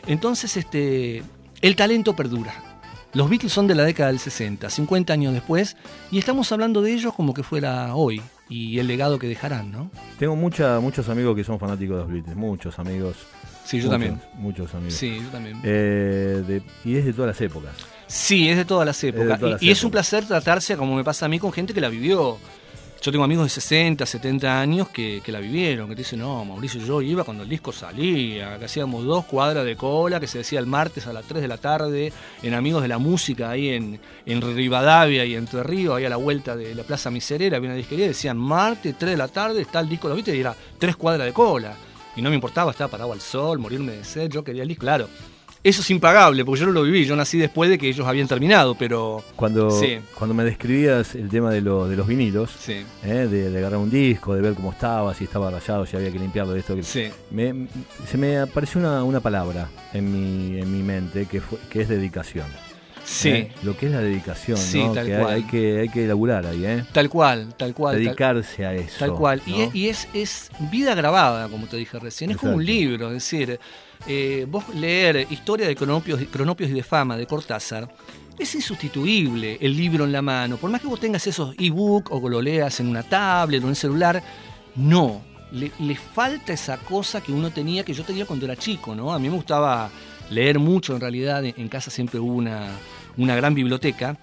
[0.08, 1.24] Entonces, este,
[1.62, 2.54] el talento perdura.
[3.14, 5.76] Los Beatles son de la década del 60, 50 años después,
[6.12, 9.92] y estamos hablando de ellos como que fuera hoy y el legado que dejarán, ¿no?
[10.18, 13.16] Tengo mucha, muchos amigos que son fanáticos de los Beatles, muchos amigos.
[13.66, 14.22] Sí, yo Muchos, también.
[14.36, 14.94] Muchos amigos.
[14.96, 15.60] Sí, yo también.
[15.64, 17.72] Eh, de- y es de todas las épocas.
[18.08, 19.40] Sí, es de todas las épocas.
[19.40, 21.74] todas las y, y es un placer tratarse, como me pasa a mí, con gente
[21.74, 22.38] que la vivió.
[23.04, 26.46] Yo tengo amigos de 60, 70 años que, que la vivieron, que te dicen, no,
[26.46, 30.38] Mauricio, yo iba cuando el disco salía, que hacíamos dos cuadras de cola, que se
[30.38, 33.70] decía el martes a las 3 de la tarde, en Amigos de la Música, ahí
[33.70, 37.70] en, en Rivadavia y Entre Ríos, ahí a la vuelta de la Plaza Miserera, había
[37.70, 40.56] una disquería, decían, martes, 3 de la tarde, está el disco los Beatles, y era
[40.78, 41.74] tres cuadras de cola.
[42.16, 44.82] Y no me importaba, estaba parado al sol, morirme de sed, yo quería el disco,
[44.82, 45.08] claro.
[45.64, 48.28] Eso es impagable, porque yo no lo viví, yo nací después de que ellos habían
[48.28, 49.24] terminado, pero...
[49.36, 50.00] Cuando, Sí.
[50.18, 52.84] cuando me describías el tema de, lo- de los vinilos, Sí.
[53.04, 56.12] eh, de, de agarrar un disco, de ver cómo estaba, si estaba rayado, si había
[56.12, 56.76] que limpiarlo, de esto.
[56.76, 56.82] Que...
[56.82, 57.10] Sí.
[57.30, 57.68] Me-
[58.08, 61.90] se me apareció una, una palabra en mi, en mi mente que, fue, que es
[61.90, 62.48] dedicación.
[63.04, 63.30] Sí.
[63.30, 63.52] ¿eh?
[63.64, 64.94] Lo que es la dedicación, Sí, ¿no?
[64.94, 65.34] tal que hay- cual.
[65.34, 66.84] hay, que hay que elaborar ahí, ¿eh?
[66.94, 67.96] Tal cual, tal cual.
[67.96, 69.00] tal- Dedicarse a eso.
[69.00, 69.42] Tal cual.
[69.46, 72.32] Y, es, y es, es vida grabada, como te dije recién.
[72.32, 73.08] Es como un libro.
[73.08, 73.60] Es decir,
[74.08, 77.88] eh, vos leer Historia de cronopios, cronopios y de Fama de Cortázar
[78.40, 80.58] es insustituible el libro en la mano.
[80.58, 83.66] Por más que vos tengas esos ebook o que lo leas en una tablet o
[83.66, 84.22] en un celular,
[84.76, 85.22] no.
[85.52, 89.12] Le, le falta esa cosa que uno tenía, que yo tenía cuando era chico, ¿no?
[89.14, 89.90] A mí me gustaba
[90.32, 91.46] leer mucho, en realidad.
[91.46, 92.70] En, casa siempre hubo una,
[93.18, 94.18] una gran biblioteca.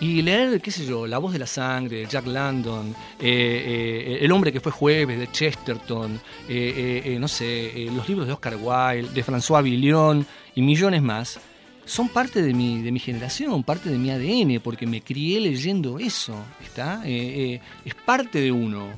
[0.00, 4.18] Y leer, qué sé yo, La voz de la sangre, de Jack Landon, eh, eh,
[4.20, 9.12] El hombre que fue jueves, de Chesterton, eh, no sé, los libros de Oscar Wilde,
[9.14, 11.38] de François Villon y millones más,
[11.84, 16.00] son parte de mi, de mi generación, parte de mi ADN, porque me crié leyendo
[16.00, 17.02] eso, ¿está?
[17.06, 18.88] Es parte de uno.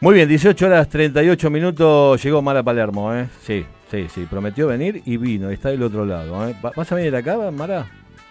[0.00, 3.26] Muy bien, 18 horas 38 minutos llegó Mara Palermo, ¿eh?
[3.44, 6.54] Sí, sí, sí, prometió venir y vino, está del otro lado, ¿eh?
[6.64, 7.86] ¿Va- ¿Vas a venir acá, Mara?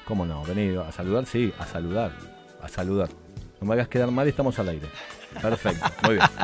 [0.06, 0.44] ¿Cómo no?
[0.44, 2.12] Venir a saludar, sí, a saludar,
[2.62, 3.10] a saludar.
[3.60, 4.88] No me hagas quedar mal, estamos al aire.
[5.42, 6.28] Perfecto, muy bien.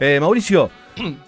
[0.00, 0.68] Eh, Mauricio,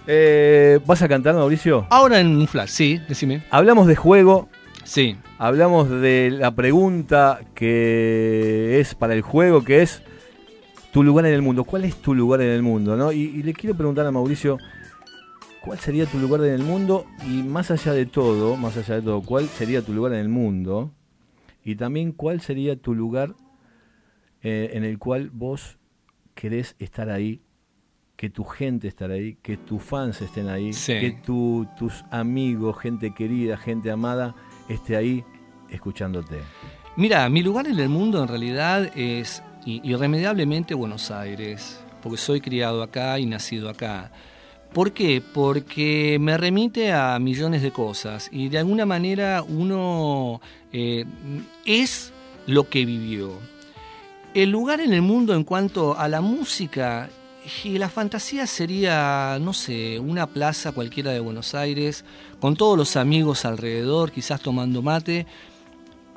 [0.05, 1.87] eh, ¿vas a cantar, Mauricio?
[1.91, 3.45] Ahora en un flash, sí, decime.
[3.51, 4.49] Hablamos de juego.
[4.83, 5.17] Sí.
[5.39, 10.03] Hablamos de la pregunta que es para el juego, que es
[10.93, 11.63] tu lugar en el mundo.
[11.63, 12.97] ¿Cuál es tu lugar en el mundo?
[12.97, 13.13] ¿no?
[13.13, 14.59] Y, y le quiero preguntar a Mauricio,
[15.65, 17.07] ¿cuál sería tu lugar en el mundo?
[17.27, 20.29] Y más allá de todo, más allá de todo, ¿cuál sería tu lugar en el
[20.29, 20.93] mundo?
[21.65, 23.35] Y también, ¿cuál sería tu lugar
[24.43, 25.79] eh, en el cual vos
[26.35, 27.41] querés estar ahí,
[28.17, 30.93] que tu gente esté ahí, que tus fans estén ahí, Sí.
[31.01, 34.35] que tu- tus amigos, gente querida, gente amada,
[34.69, 35.25] esté ahí
[35.71, 36.41] escuchándote?
[36.97, 42.83] Mira, mi lugar en el mundo en realidad es irremediablemente Buenos Aires, porque soy criado
[42.83, 44.13] acá y nacido acá.
[44.75, 45.23] ¿Por qué?
[45.23, 50.41] Porque me remite a millones de cosas y de alguna manera uno
[50.73, 51.05] eh,
[51.65, 52.13] es
[52.49, 53.39] lo que vivió.
[54.35, 57.09] El lugar en el mundo en cuanto a la música
[57.63, 62.05] y la fantasía sería, no sé, una plaza cualquiera de Buenos Aires,
[62.41, 65.25] con todos los amigos alrededor, quizás tomando mate,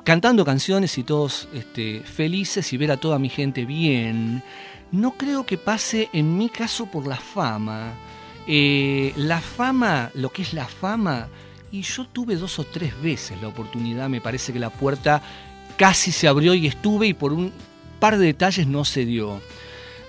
[0.02, 4.42] cantando canciones y todos este, felices y ver a toda mi gente bien.
[4.90, 7.94] No creo que pase en mi caso por la fama.
[8.50, 11.28] Eh, la fama, lo que es la fama,
[11.70, 15.22] y yo tuve dos o tres veces la oportunidad, me parece que la puerta
[15.76, 17.52] casi se abrió y estuve y por un
[18.00, 19.42] par de detalles no se dio.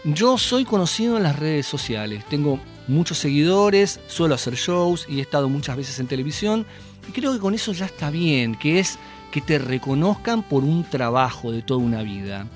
[0.06, 5.22] Yo soy conocido en las redes sociales, tengo muchos seguidores, suelo hacer shows y he
[5.22, 6.66] estado muchas veces en televisión
[7.10, 8.98] y creo que con eso ya está bien, que es
[9.32, 12.48] que te reconozcan por un trabajo de toda una vida.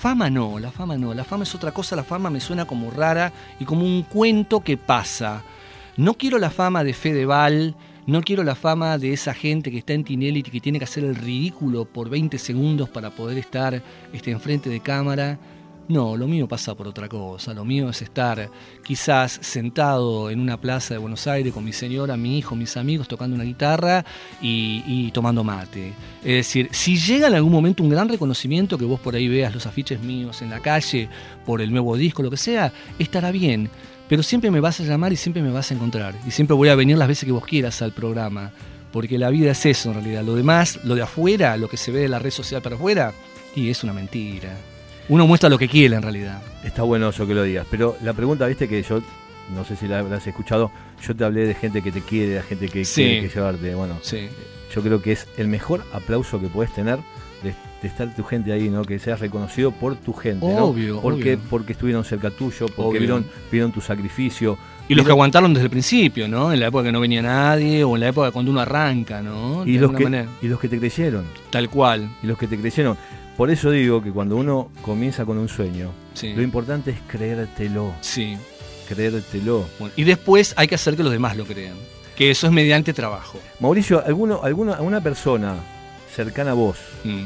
[0.00, 2.90] Fama no, la fama no, la fama es otra cosa, la fama me suena como
[2.90, 5.42] rara y como un cuento que pasa.
[5.98, 7.74] No quiero la fama de Fedeval,
[8.06, 10.86] no quiero la fama de esa gente que está en Tinelli y que tiene que
[10.86, 15.38] hacer el ridículo por 20 segundos para poder estar este, enfrente de cámara.
[15.90, 17.52] No, lo mío pasa por otra cosa.
[17.52, 18.48] Lo mío es estar
[18.84, 23.08] quizás sentado en una plaza de Buenos Aires con mi señora, mi hijo, mis amigos,
[23.08, 24.04] tocando una guitarra
[24.40, 25.92] y, tomando mate.
[26.20, 29.52] Es decir, si llega en algún momento un gran reconocimiento, que vos por ahí veas
[29.52, 31.08] los afiches míos en la calle,
[31.44, 33.68] por el nuevo disco, lo que sea, estará bien.
[34.08, 36.14] Pero siempre me vas a llamar y siempre me vas a encontrar.
[36.24, 38.52] Y siempre voy a venir las veces que vos quieras al programa.
[38.92, 40.22] Porque la vida es eso en realidad.
[40.22, 43.12] Lo demás, lo de afuera, lo que se ve de la red social para afuera,
[43.56, 44.56] y es una mentira.
[45.10, 46.40] Uno muestra lo que quiere en realidad.
[46.64, 49.00] Está bueno eso que lo digas, pero la pregunta, viste que yo,
[49.54, 50.70] no sé si la habrás escuchado,
[51.06, 53.02] yo te hablé de gente que te quiere, de gente que Sí.
[53.02, 53.74] quiere que llevarte.
[53.74, 54.28] Bueno, Sí.
[54.74, 56.98] yo creo que es el mejor aplauso que puedes tener
[57.42, 58.82] de, de estar tu gente ahí, ¿no?
[58.84, 60.64] Que seas reconocido por tu gente, ¿no?
[60.66, 61.46] Obvio, porque, obvio.
[61.50, 64.58] porque estuvieron cerca tuyo, porque vieron, vieron tu sacrificio.
[64.88, 66.52] Y los que aguantaron desde el principio, ¿no?
[66.52, 69.64] En la época que no venía nadie o en la época cuando uno arranca, ¿no?
[69.64, 70.28] y los, que, manera.
[70.42, 71.24] y los que te creyeron.
[71.50, 72.10] Tal cual.
[72.22, 72.96] Y los que te creyeron.
[73.40, 76.34] Por eso digo que cuando uno comienza con un sueño, Sí.
[76.34, 77.94] lo importante es creértelo.
[78.02, 78.36] Sí.
[78.86, 79.64] Creértelo.
[79.78, 81.72] Bueno, y después hay que hacer que los demás lo crean.
[82.14, 83.38] Que eso es mediante trabajo.
[83.58, 85.54] Mauricio, ¿alguno, alguno, alguna persona
[86.14, 87.24] cercana a vos, Mm.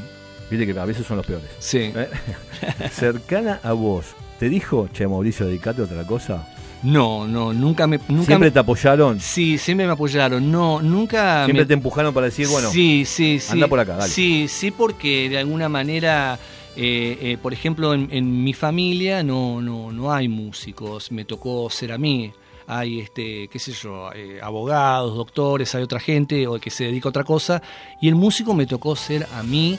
[0.53, 1.91] viste que a veces son los peores, Sí.
[1.93, 2.09] ¿eh?
[2.93, 4.07] cercana a vos,
[4.39, 6.47] ¿te dijo, che, Mauricio, dedicate a otra cosa?
[6.85, 7.99] No, no, nunca me.
[8.09, 9.19] Nunca ¿Siempre me- te apoyaron?
[9.19, 10.51] Sí, siempre me apoyaron.
[10.53, 11.45] No, nunca.
[11.47, 13.53] ¿Siempre me- te empujaron para decir, bueno, sí, sí, sí.
[13.53, 14.13] anda por acá, dale?
[14.13, 16.39] Sí, sí, porque de alguna manera,
[16.77, 21.11] eh, eh, por ejemplo, en, en mi familia no, no, no hay músicos.
[21.11, 22.33] Me tocó ser a mí.
[22.67, 27.09] Hay, este, qué sé yo, eh, abogados, doctores, hay otra gente o que se dedica
[27.09, 27.61] a otra cosa.
[28.01, 29.79] Y el músico me tocó ser a mí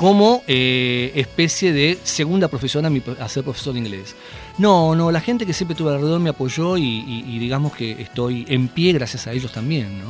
[0.00, 4.16] como eh, especie de segunda profesión a, mi, a ser profesor de inglés.
[4.56, 8.68] No, no, la gente que siempre tuve alrededor me apoyó y, digamos que estoy en
[8.68, 10.06] pie gracias a ellos también, ¿no?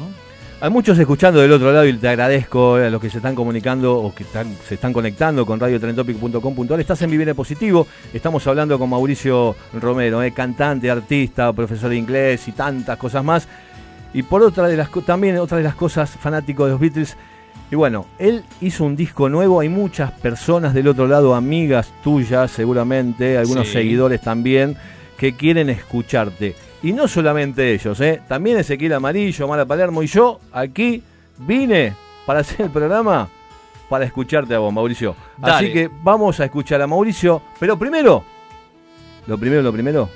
[0.61, 3.35] Hay muchos escuchando del otro lado y te agradezco eh, a los que se están
[3.35, 4.25] comunicando o que
[4.65, 6.79] se están conectando con radiotrentopic.com.ar.
[6.79, 11.97] Estás en Vivir en Positivo, estamos hablando con Mauricio Romero, eh, cantante, artista, profesor de
[11.97, 13.49] inglés y tantas cosas más.
[14.15, 17.17] Y por otra de las también otra de las cosas fanático de los Beatles.
[17.71, 22.51] Y bueno, él hizo un disco nuevo, hay muchas personas del otro lado, amigas tuyas
[22.51, 23.75] seguramente, algunos Sí.
[23.75, 24.77] seguidores también,
[25.17, 26.57] que quieren escucharte.
[26.83, 28.23] Y no solamente ellos, ¿eh?
[28.27, 31.03] también Ezequiel Amarillo, Mala Palermo y yo aquí
[31.39, 31.95] vine
[32.27, 33.29] para hacer el programa
[33.89, 35.15] para escucharte a vos, Mauricio.
[35.43, 38.25] Así que vamos a escuchar a Mauricio, pero primero,
[39.27, 40.09] lo primero, lo primero,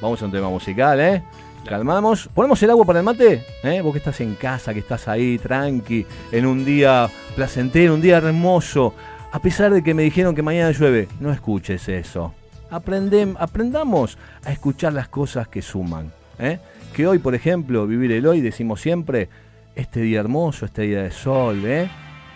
[0.00, 1.22] vamos a un tema musical, ¿eh?
[1.66, 2.28] Calmamos.
[2.34, 3.44] ¿Ponemos el agua para el mate?
[3.62, 3.80] ¿Eh?
[3.82, 8.18] Vos que estás en casa, que estás ahí tranqui, en un día placentero, un día
[8.18, 8.94] hermoso.
[9.32, 12.32] A pesar de que me dijeron que mañana llueve, no escuches eso.
[12.70, 16.12] Aprendem- aprendamos a escuchar las cosas que suman.
[16.38, 16.58] ¿eh?
[16.94, 19.28] Que hoy, por ejemplo, vivir el hoy, decimos siempre,
[19.74, 21.62] este día hermoso, este día de sol.
[21.64, 21.88] ¿eh?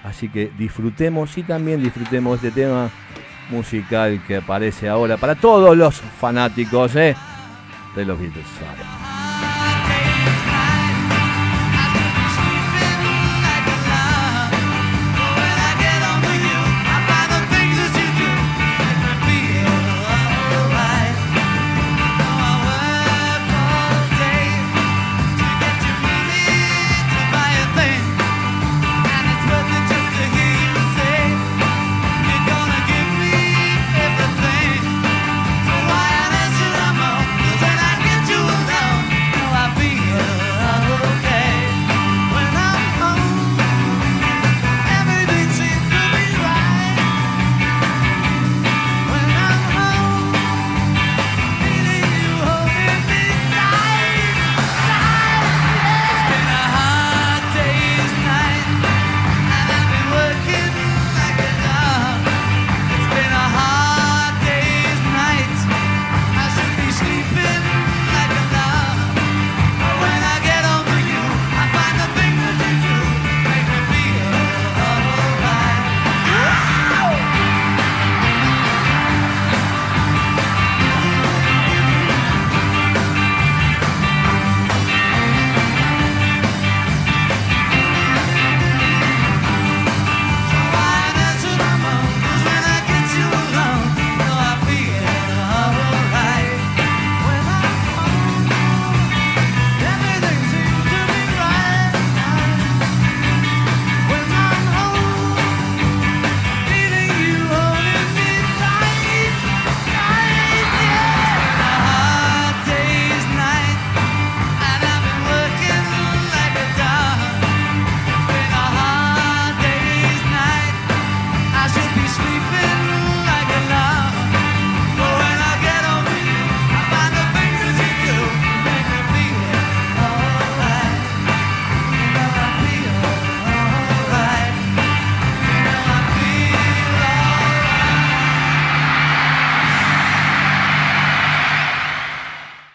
[0.04, 2.90] Así que disfrutemos y también disfrutemos este tema
[3.50, 6.94] musical que aparece ahora para todos los fanáticos.
[6.96, 7.14] ¿eh?
[7.96, 8.46] de los Beatles.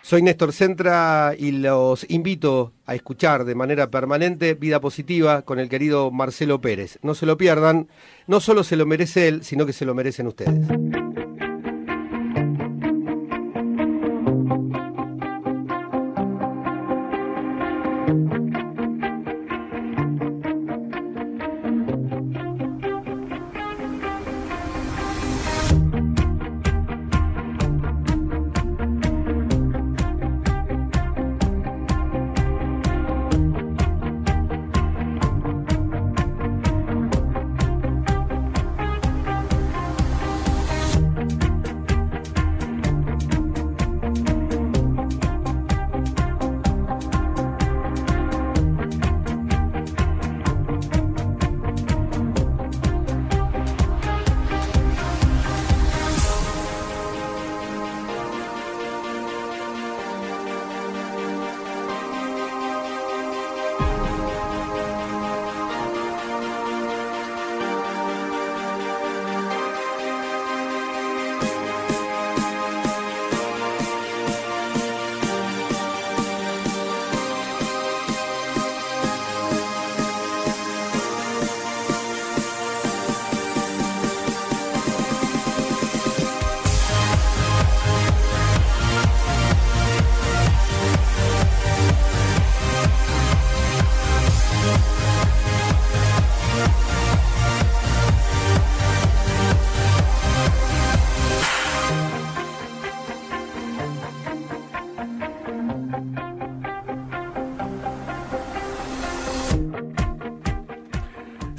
[0.06, 5.68] Soy Néstor Centra y los invito a escuchar de manera permanente Vida Positiva con el
[5.68, 7.00] querido Marcelo Pérez.
[7.02, 7.88] No se lo pierdan,
[8.28, 10.54] no solo se lo merece él, sino que se lo merecen ustedes.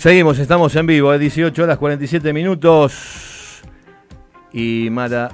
[0.07, 3.61] Seguimos, estamos en vivo, 18 horas 47 minutos.
[4.52, 5.32] Y Mara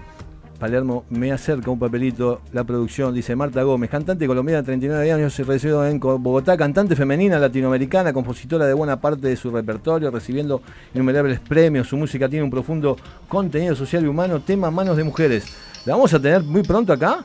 [0.58, 5.44] Palermo me acerca un papelito, la producción, dice Marta Gómez, cantante colombiana, 39 años, se
[5.44, 10.62] recibió en Bogotá, cantante femenina latinoamericana, compositora de buena parte de su repertorio, recibiendo
[10.94, 11.88] innumerables premios.
[11.88, 12.96] Su música tiene un profundo
[13.28, 15.54] contenido social y humano, tema Manos de Mujeres.
[15.84, 17.22] ¿La vamos a tener muy pronto acá?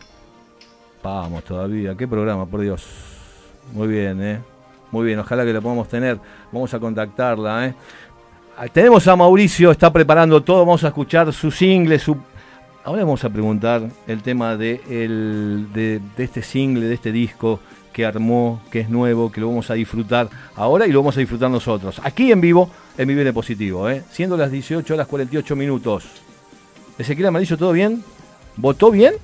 [1.01, 2.85] Vamos todavía, qué programa, por Dios.
[3.73, 4.56] Muy bien, ¿eh?
[4.91, 6.17] Muy bien, ojalá que la podamos tener.
[6.51, 7.67] Vamos a contactarla.
[7.67, 7.73] ¿eh?
[8.71, 10.59] Tenemos a Mauricio, está preparando todo.
[10.59, 12.17] Vamos a escuchar su single, su.
[12.83, 17.59] Ahora vamos a preguntar el tema de, el, de, este single, de este disco
[17.91, 21.19] que armó, que es nuevo, que lo vamos a disfrutar ahora y lo vamos a
[21.19, 21.99] disfrutar nosotros.
[22.03, 24.03] Aquí en vivo, en mi Viene Positivo, ¿eh?
[24.09, 26.05] siendo las 18 horas 48 minutos.
[26.97, 28.03] Ezequiel Amarillo, ¿todo bien?
[28.55, 29.15] ¿Votó bien?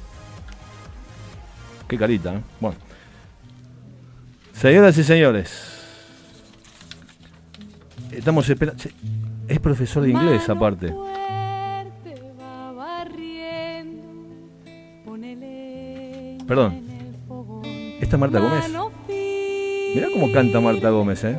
[1.88, 2.42] Qué carita, ¿eh?
[2.60, 2.78] Bueno.
[4.54, 5.74] Señoras y señores.
[8.12, 8.82] Estamos esperando.
[9.48, 10.94] Es profesor de inglés, aparte.
[16.48, 16.82] Perdón.
[18.00, 18.70] ¿Esta es Marta Gómez?
[19.96, 21.38] Mirá cómo canta Marta Gómez, ¿eh?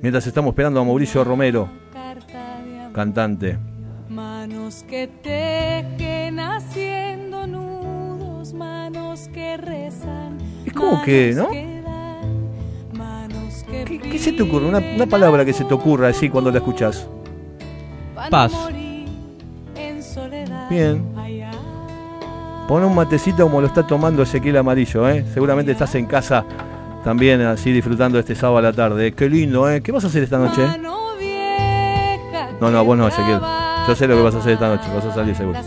[0.00, 1.68] Mientras estamos esperando a Mauricio Romero,
[2.92, 3.58] cantante.
[4.08, 6.07] Manos que tejen
[10.88, 11.48] como que, ¿no?
[13.86, 14.66] ¿Qué, qué se te ocurre?
[14.66, 17.06] Una, una palabra que se te ocurra así cuando la escuchas.
[18.30, 18.52] Paz.
[20.70, 21.02] Bien.
[22.66, 25.24] Pon un matecito como lo está tomando Ezequiel Amarillo, ¿eh?
[25.32, 26.44] Seguramente estás en casa
[27.02, 29.12] también así disfrutando este sábado a la tarde.
[29.12, 29.80] Qué lindo, ¿eh?
[29.80, 30.66] ¿Qué vas a hacer esta noche?
[32.60, 33.40] No, no, vos no, Ezequiel.
[33.86, 35.58] Yo sé lo que vas a hacer esta noche, vas a salir seguro.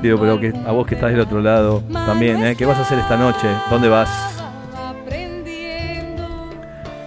[0.00, 2.54] Digo, pero que a vos que estás del otro lado también, ¿eh?
[2.54, 3.48] ¿Qué vas a hacer esta noche?
[3.70, 4.31] ¿Dónde vas?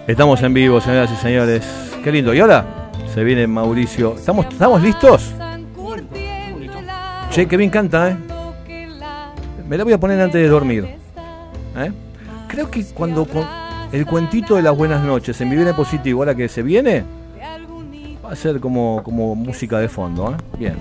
[0.06, 1.66] Estamos en vivo, señoras y señores.
[2.04, 2.32] Qué lindo.
[2.32, 2.64] Y ahora
[3.12, 4.14] se viene Mauricio.
[4.14, 5.34] ¿Estamos, ¿estamos listos?
[7.30, 8.16] Che, que bien canta, ¿eh?
[9.68, 10.84] Me la voy a poner antes de dormir.
[11.76, 11.90] ¿eh?
[12.46, 13.26] Creo que cuando
[13.90, 17.02] el cuentito de las buenas noches en Vivir en Positivo, ahora que se viene,
[18.24, 20.30] va a ser como, como música de fondo.
[20.30, 20.56] ¿eh?
[20.56, 20.76] Bien.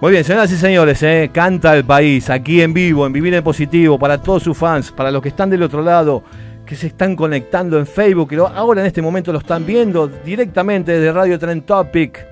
[0.00, 1.28] Muy bien, señoras y señores, ¿eh?
[1.32, 5.10] canta el país aquí en vivo, en Vivir en Positivo, para todos sus fans, para
[5.10, 6.22] los que están del otro lado,
[6.70, 10.92] que se están conectando en Facebook, que ahora en este momento lo están viendo directamente
[10.92, 12.24] desde Radio Trend Topic.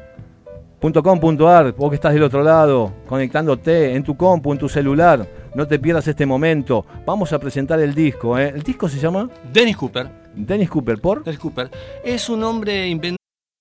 [0.80, 5.26] .com.ar, vos que estás del otro lado, conectándote en tu compu, en tu celular,
[5.56, 6.86] no te pierdas este momento.
[7.04, 8.52] Vamos a presentar el disco, ¿eh?
[8.54, 9.28] ¿El disco se llama?
[9.52, 10.08] Dennis Cooper.
[10.36, 11.24] Dennis Cooper, ¿por?
[11.24, 11.68] Dennis Cooper.
[12.04, 13.17] Es un hombre inventado.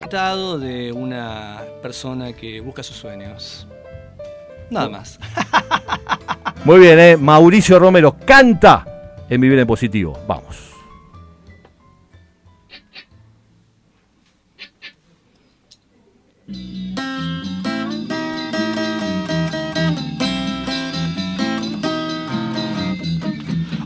[0.00, 3.66] De una persona que busca sus sueños.
[4.70, 5.18] Nada más.
[6.64, 7.16] Muy bien, ¿eh?
[7.16, 8.86] Mauricio Romero canta
[9.28, 10.16] en Vivir en Positivo.
[10.28, 10.70] Vamos.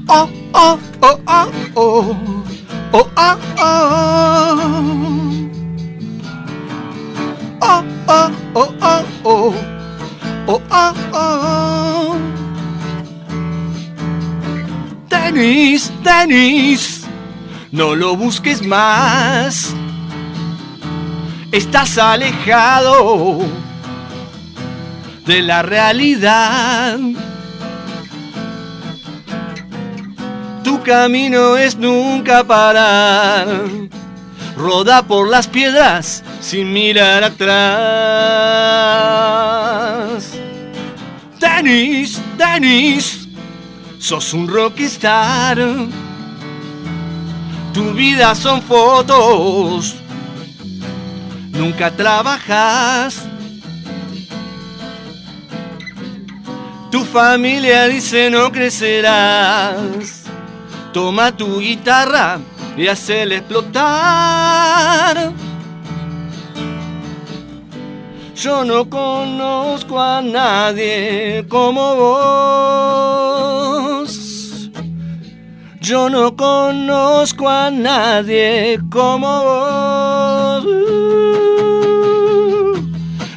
[0.09, 2.17] Oh, oh, oh, oh, oh,
[2.93, 5.12] oh, oh, oh.
[8.07, 9.55] Oh, oh, oh, oh, oh,
[10.49, 12.17] oh, oh, oh.
[15.09, 17.07] Denis, Denis,
[17.71, 19.75] no lo busques más.
[21.53, 23.41] Estás alejado
[25.27, 26.99] de la realidad.
[30.65, 33.71] Tu camino es nunca parar.
[34.63, 37.59] Roda por las piedras sin mirar atrás.
[41.41, 43.27] Denis, Denis,
[43.99, 45.59] sos un rockstar.
[47.75, 49.97] Tu vida son fotos.
[51.51, 53.21] Nunca trabajas.
[56.93, 60.23] Tu familia dice no crecerás.
[60.93, 62.39] Toma tu guitarra
[62.77, 65.33] y hazle explotar.
[68.35, 73.33] Yo no conozco a nadie como vos.
[75.81, 80.67] Yo no conozco a nadie como vos.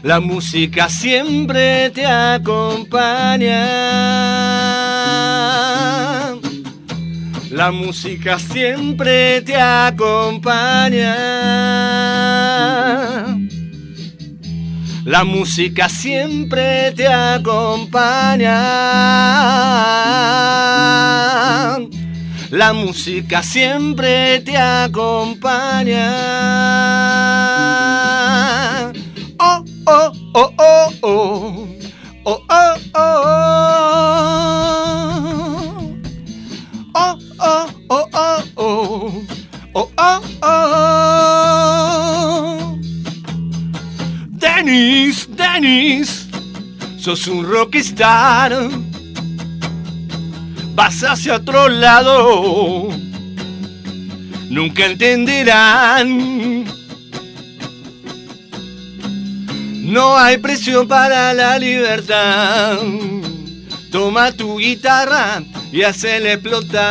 [0.02, 3.56] La música siempre te acompaña.
[7.56, 11.16] La música siempre te acompaña.
[15.06, 18.50] La música siempre te acompaña.
[22.50, 26.12] La música siempre te acompaña.
[29.40, 31.68] Oh, oh, oh, oh, oh.
[32.26, 34.85] Oh, oh, oh.
[39.78, 41.68] Oh, oh, oh.
[44.30, 46.30] Dennis, Dennis,
[46.98, 48.70] sos un rockstar.
[50.76, 52.88] Vas hacia otro lado.
[54.50, 56.64] Nunca entenderán.
[59.84, 62.78] No hay precio para la libertad.
[63.92, 65.44] Toma tu guitarra
[65.76, 66.86] y hacele explotar.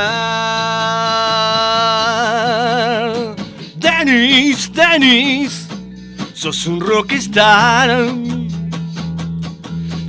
[3.76, 5.66] Dennis, Dennis,
[6.34, 8.12] sos un rockstar.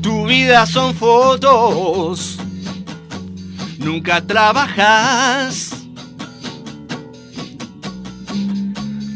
[0.01, 2.37] Tu vida son fotos.
[3.77, 5.69] Nunca trabajas.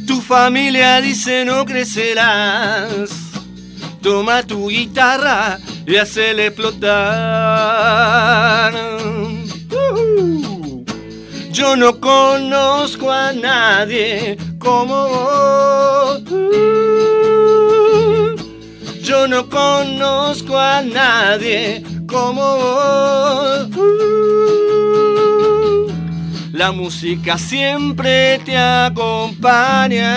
[0.07, 3.09] Tu familia dice no crecerás.
[4.01, 7.49] Toma tu guitarra y hacele explotar.
[11.59, 16.23] Yo no conozco a nadie como vos.
[19.01, 23.67] Yo no conozco a nadie como vos.
[26.53, 30.15] La música siempre te acompaña.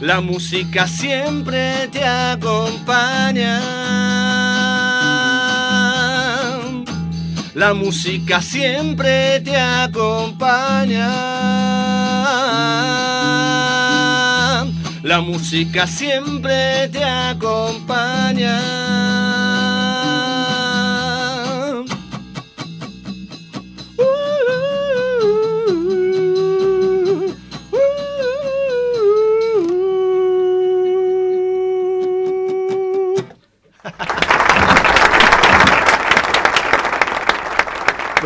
[0.00, 3.73] La música siempre te acompaña.
[7.54, 11.06] La música siempre te acompaña.
[15.04, 18.58] La música siempre te acompaña.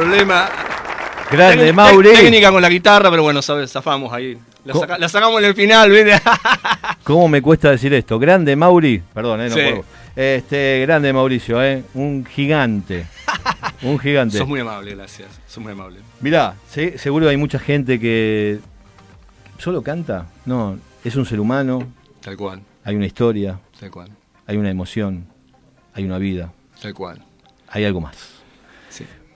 [0.02, 0.48] Problema.
[1.30, 2.10] Grande, Tec- Mauri.
[2.12, 4.38] Técnica con la guitarra, pero bueno, sabes, zafamos ahí.
[4.64, 6.12] La, Co- saca- la sacamos en el final, ¿viste?
[7.04, 8.16] ¿Cómo me cuesta decir esto?
[8.18, 9.60] Grande Mauri, perdón, eh, no Sí.
[9.60, 9.84] puedo.
[10.14, 13.06] Este, grande Mauricio, eh, un gigante.
[13.82, 14.38] Un gigante.
[14.38, 15.28] Sos muy amable, gracias.
[15.48, 15.98] Sos muy amable.
[16.20, 18.58] Mirá, se- seguro hay mucha gente que
[19.58, 20.26] solo canta.
[20.46, 24.10] No, es un ser humano, Tal cual, hay una historia, tal cual,
[24.46, 25.26] hay una emoción,
[25.92, 27.22] hay una vida, tal cual.
[27.68, 28.37] hay algo más.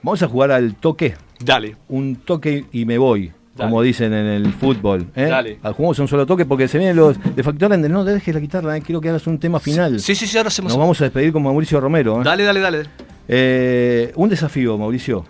[0.03, 1.15] Vamos a jugar al toque.
[1.39, 1.77] Dale.
[1.87, 3.69] Un toque y me voy, Dale.
[3.69, 5.07] como dicen en el fútbol.
[5.15, 5.25] ¿eh?
[5.25, 5.59] Dale.
[5.61, 7.77] Jugamos un solo toque porque se vienen los de Factor.
[7.79, 9.99] No dejes la guitarra, eh, quiero que hagas un tema final.
[9.99, 10.71] Sí, sí, sí, ahora hacemos.
[10.73, 12.19] Nos vamos a despedir con Mauricio Romero.
[12.21, 12.23] ¿eh?
[12.23, 12.83] Dale, dale, dale.
[13.27, 15.25] Eh, un desafío, Mauricio.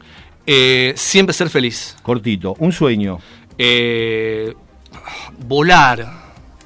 [0.46, 1.96] Eh, siempre ser feliz.
[2.02, 2.56] Cortito.
[2.60, 3.20] Un sueño.
[3.58, 4.54] Eh,
[5.48, 6.06] volar.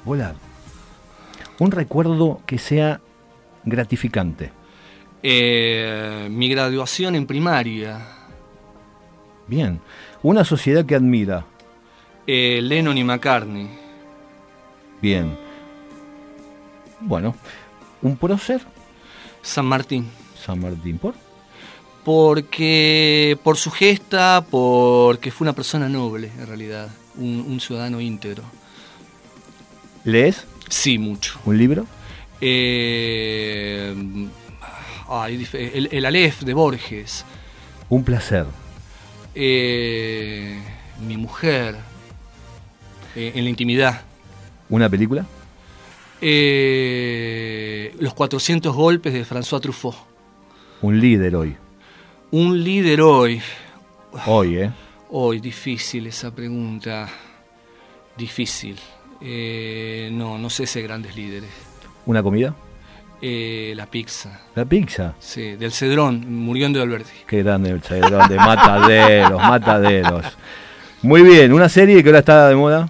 [0.04, 0.34] Volar.
[1.58, 3.00] Un recuerdo que sea
[3.64, 4.50] gratificante.
[5.22, 8.06] Eh, mi graduación en primaria.
[9.46, 9.80] Bien.
[10.22, 11.44] Una sociedad que admira.
[12.26, 13.68] Eh, Lennon y McCartney.
[15.00, 15.36] Bien.
[17.00, 17.34] Bueno.
[18.02, 18.60] Un prócer.
[19.42, 20.08] San Martín.
[20.44, 20.98] San Martín.
[20.98, 21.14] ¿Por?
[22.04, 26.88] Porque por su gesta, porque fue una persona noble, en realidad.
[27.16, 28.44] Un, un ciudadano íntegro.
[30.04, 30.46] ¿Lees?
[30.68, 31.38] Sí, mucho.
[31.44, 31.86] ¿Un libro?
[32.40, 33.94] Eh,
[35.08, 37.24] ay, el, el Aleph de Borges.
[37.88, 38.46] Un placer.
[39.34, 40.60] Eh,
[41.06, 41.76] mi mujer.
[43.14, 44.02] Eh, en la intimidad.
[44.68, 45.24] ¿Una película?
[46.20, 49.94] Eh, los 400 golpes de François Truffaut.
[50.82, 51.56] Un líder hoy.
[52.30, 53.40] Un líder hoy.
[54.26, 54.72] Hoy, ¿eh?
[55.10, 57.08] Hoy, difícil esa pregunta.
[58.16, 58.76] Difícil.
[59.20, 61.50] No, no sé si hay grandes líderes.
[62.06, 62.54] ¿Una comida?
[63.20, 64.40] Eh, la pizza.
[64.54, 65.14] La pizza.
[65.18, 67.10] Sí, del Cedrón, murió de Alberti.
[67.26, 70.24] Qué grande el Cedrón de Mataderos, Mataderos.
[71.02, 72.88] Muy bien, una serie que ahora está de moda.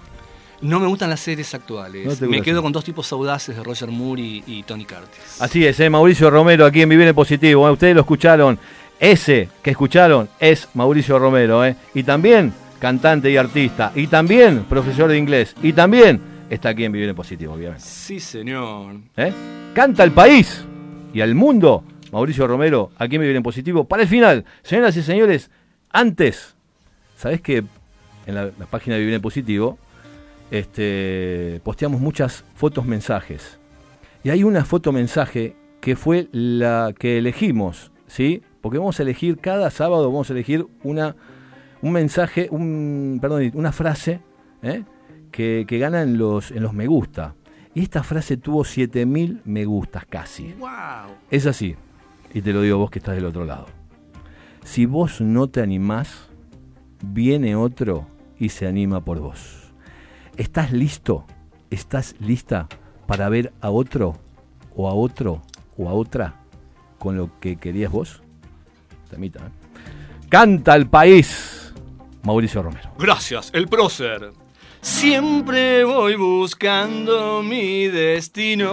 [0.61, 2.21] No me gustan las series actuales.
[2.21, 5.39] No me quedo con dos tipos audaces de Roger Moore y, y Tony Curtis.
[5.39, 5.89] Así es, ¿eh?
[5.89, 7.67] Mauricio Romero aquí en Vivir en Positivo.
[7.67, 7.71] ¿eh?
[7.71, 8.59] Ustedes lo escucharon.
[8.99, 11.63] Ese que escucharon es Mauricio Romero.
[11.63, 11.75] ¿eh?
[11.93, 13.93] Y también cantante y artista.
[13.95, 15.55] Y también profesor de inglés.
[15.63, 16.19] Y también
[16.49, 17.83] está aquí en Vivir en Positivo, obviamente.
[17.83, 18.95] Sí, señor.
[19.17, 19.33] ¿eh?
[19.73, 20.65] Canta al país
[21.13, 21.83] y al mundo.
[22.11, 23.83] Mauricio Romero, aquí en Vivir en Positivo.
[23.83, 25.51] Para el final, señoras y señores,
[25.91, 26.55] antes,
[27.15, 27.63] ¿sabés que
[28.25, 29.77] en la, la página de Vivir en Positivo
[30.51, 33.59] este, posteamos muchas fotos mensajes.
[34.23, 38.43] Y hay una foto mensaje que fue la que elegimos, ¿sí?
[38.61, 41.15] Porque vamos a elegir, cada sábado vamos a elegir una,
[41.81, 44.19] un mensaje, un, perdón, una frase
[44.61, 44.83] ¿eh?
[45.31, 47.35] Que, que gana en los, en los me gusta.
[47.73, 50.55] Y esta frase tuvo 7000 me gustas casi.
[51.29, 51.75] Es así.
[52.33, 53.67] Y te lo digo vos que estás del otro lado.
[54.63, 56.27] Si vos no te animás,
[57.01, 58.07] viene otro
[58.37, 59.73] y se anima por vos.
[60.37, 61.25] ¿Estás listo?
[61.69, 62.67] ¿Estás lista
[63.07, 64.17] para ver a otro
[64.75, 65.41] o a otro
[65.77, 66.35] o a otra
[66.97, 68.21] con lo que querías vos?
[69.09, 69.51] Temita, ¿eh?
[70.29, 71.73] Canta el país.
[72.23, 72.91] Mauricio Romero.
[72.99, 74.31] Gracias, el prócer.
[74.81, 78.69] Siempre voy buscando mi destino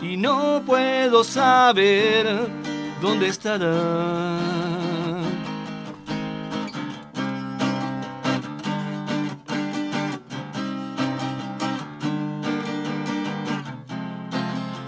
[0.00, 2.26] y no puedo saber
[3.00, 4.38] dónde estará.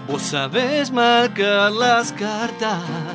[0.07, 3.08] Vos sabés marcar las cartas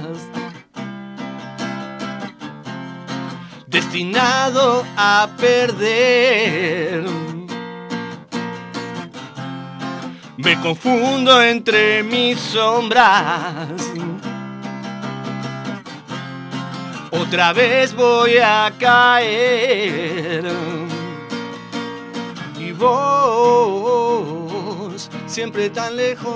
[3.75, 7.05] destinado a perder.
[10.37, 13.69] Me confundo entre mis sombras.
[17.11, 20.45] Otra vez voy a caer.
[22.61, 24.21] Y vos,
[25.27, 26.35] siempre tan lejos.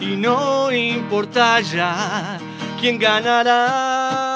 [0.00, 2.38] Y no importa ya
[2.80, 4.29] quién ganará.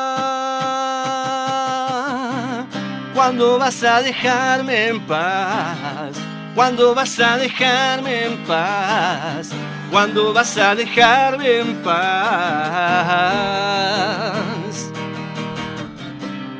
[3.15, 6.17] ¿Cuándo vas a dejarme en paz?
[6.55, 9.51] ¿Cuándo vas a dejarme en paz?
[9.91, 11.95] ¿Cuándo vas a dejarme en paz?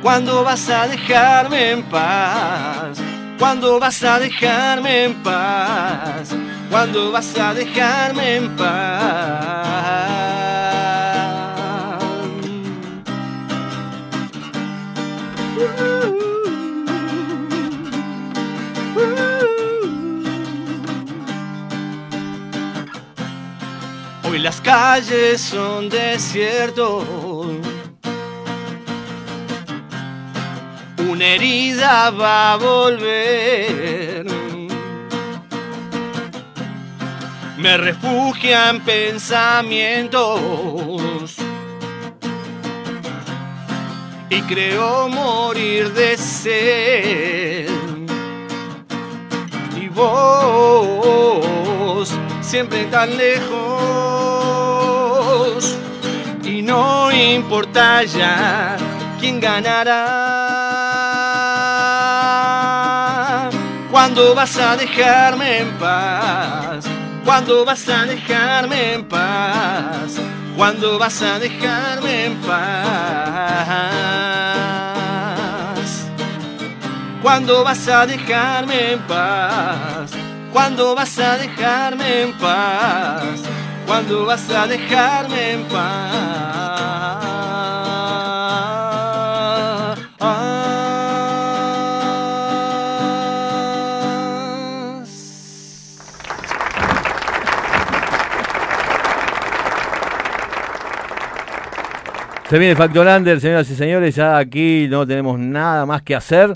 [0.01, 2.99] ¿Cuándo vas a dejarme en paz?
[3.37, 6.33] ¿Cuándo vas a dejarme en paz?
[6.69, 9.55] ¿Cuándo vas a dejarme en paz?
[24.65, 27.03] Calles son desiertos.
[30.97, 34.25] Una herida va a volver.
[37.59, 41.35] Me refugian pensamientos.
[44.31, 47.69] Y creo morir de sed.
[49.79, 51.37] Y vos,
[52.41, 54.14] siempre tan lejos.
[56.65, 58.75] No importa ya
[59.19, 60.01] quién ganará.
[63.91, 66.85] ¿Cuándo vas a dejarme en paz?
[67.23, 70.19] ¿Cuándo vas a dejarme en paz?
[70.57, 72.55] ¿Cuándo vas a dejarme en paz?
[77.21, 80.11] ¿Cuándo vas a dejarme en paz?
[80.51, 83.43] ¿Cuándo vas a dejarme en paz?
[83.85, 87.25] ¿Cuándo vas a dejarme en paz?
[102.49, 104.15] Se viene Factor Under, señoras y señores.
[104.15, 106.55] Ya aquí no tenemos nada más que hacer.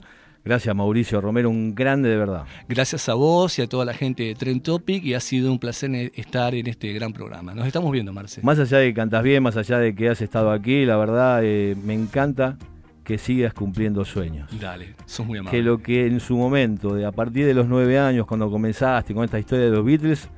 [0.49, 2.43] Gracias, Mauricio Romero, un grande de verdad.
[2.67, 5.59] Gracias a vos y a toda la gente de Trend Topic y ha sido un
[5.59, 7.53] placer estar en este gran programa.
[7.53, 8.41] Nos estamos viendo, Marce.
[8.41, 11.41] Más allá de que cantas bien, más allá de que has estado aquí, la verdad
[11.43, 12.57] eh, me encanta
[13.03, 14.49] que sigas cumpliendo sueños.
[14.59, 15.55] Dale, sos muy amable.
[15.55, 19.13] Que lo que en su momento, de a partir de los nueve años, cuando comenzaste
[19.13, 20.29] con esta historia de los Beatles,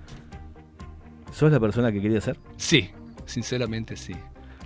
[1.32, 2.36] ¿sos la persona que quería ser?
[2.57, 2.89] Sí,
[3.26, 4.14] sinceramente sí.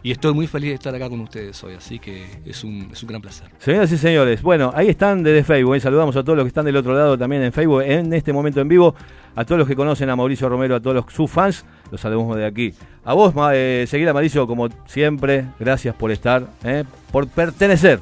[0.06, 3.02] Y estoy muy feliz de estar acá con ustedes hoy, así que es un, es
[3.02, 3.48] un gran placer.
[3.58, 5.74] Señoras y señores, bueno, ahí están desde Facebook.
[5.74, 5.80] ¿eh?
[5.80, 8.62] Saludamos a todos los que están del otro lado también en Facebook, en este momento
[8.62, 8.94] en vivo.
[9.36, 12.38] A todos los que conocen a Mauricio Romero, a todos los, sus fans, los saludamos
[12.38, 12.72] de aquí.
[13.04, 15.48] A vos, eh, seguir a Mauricio como siempre.
[15.60, 18.00] Gracias por estar, eh, por pertenecer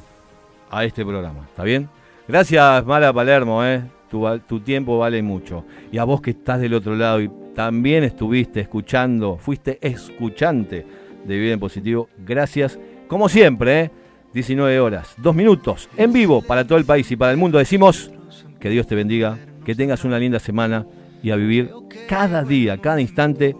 [0.70, 1.46] a este programa.
[1.48, 1.88] ¿Está bien?
[2.28, 3.64] Gracias, Mala Palermo.
[3.64, 3.82] Eh.
[4.10, 5.64] Tu, tu tiempo vale mucho.
[5.90, 10.84] Y a vos que estás del otro lado y también estuviste escuchando, fuiste escuchante
[11.24, 12.08] de Vivir en Positivo.
[12.18, 13.90] Gracias, como siempre, ¿eh?
[14.32, 17.58] 19 horas, 2 minutos, en vivo para todo el país y para el mundo.
[17.58, 18.10] Decimos
[18.58, 20.86] que Dios te bendiga, que tengas una linda semana
[21.22, 21.70] y a vivir
[22.08, 23.56] cada día, cada instante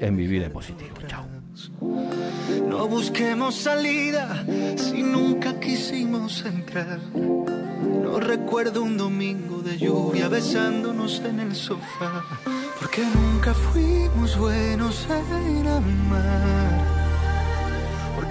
[0.00, 0.94] en Vivir en Positivo.
[1.06, 1.26] Chao.
[2.68, 4.44] No busquemos salida
[4.76, 6.98] si nunca quisimos entrar.
[7.14, 12.24] No recuerdo un domingo de lluvia besándonos en el sofá.
[12.78, 17.01] Porque nunca fuimos buenos en amar.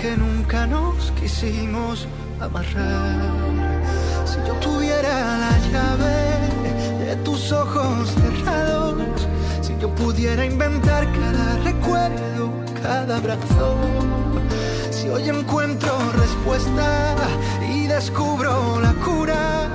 [0.02, 2.08] Porque nunca nos quisimos
[2.39, 3.22] amarrar.
[4.26, 9.28] Si yo tuviera la llave de tus ojos cerrados,
[9.62, 12.49] si yo pudiera inventar cada recuerdo,
[12.82, 13.76] cada abrazo,
[14.89, 17.16] si hoy encuentro respuesta
[17.72, 19.68] y descubro la cura,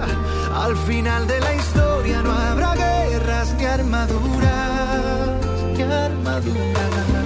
[0.56, 5.30] al final de la historia no habrá guerras ni armaduras,
[5.76, 7.25] ni armaduras.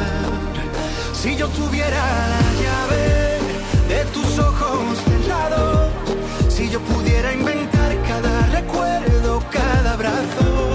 [1.21, 2.03] Si yo tuviera
[2.33, 3.37] la llave
[3.87, 5.91] de tus ojos cerrados,
[6.49, 10.70] si yo pudiera inventar cada recuerdo, cada abrazo,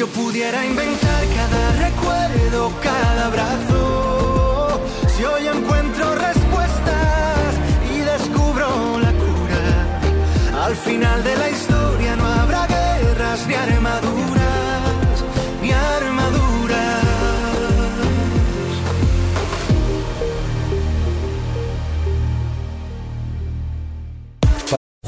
[0.00, 4.80] yo pudiera inventar cada recuerdo, cada abrazo,
[5.14, 7.54] si hoy encuentro respuestas
[7.94, 15.24] y descubro la cura, al final de la historia no habrá guerras ni armaduras,
[15.60, 17.04] ni armaduras.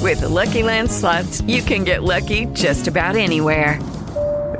[0.02, 3.78] With Lucky Land slots, you can get lucky just about anywhere.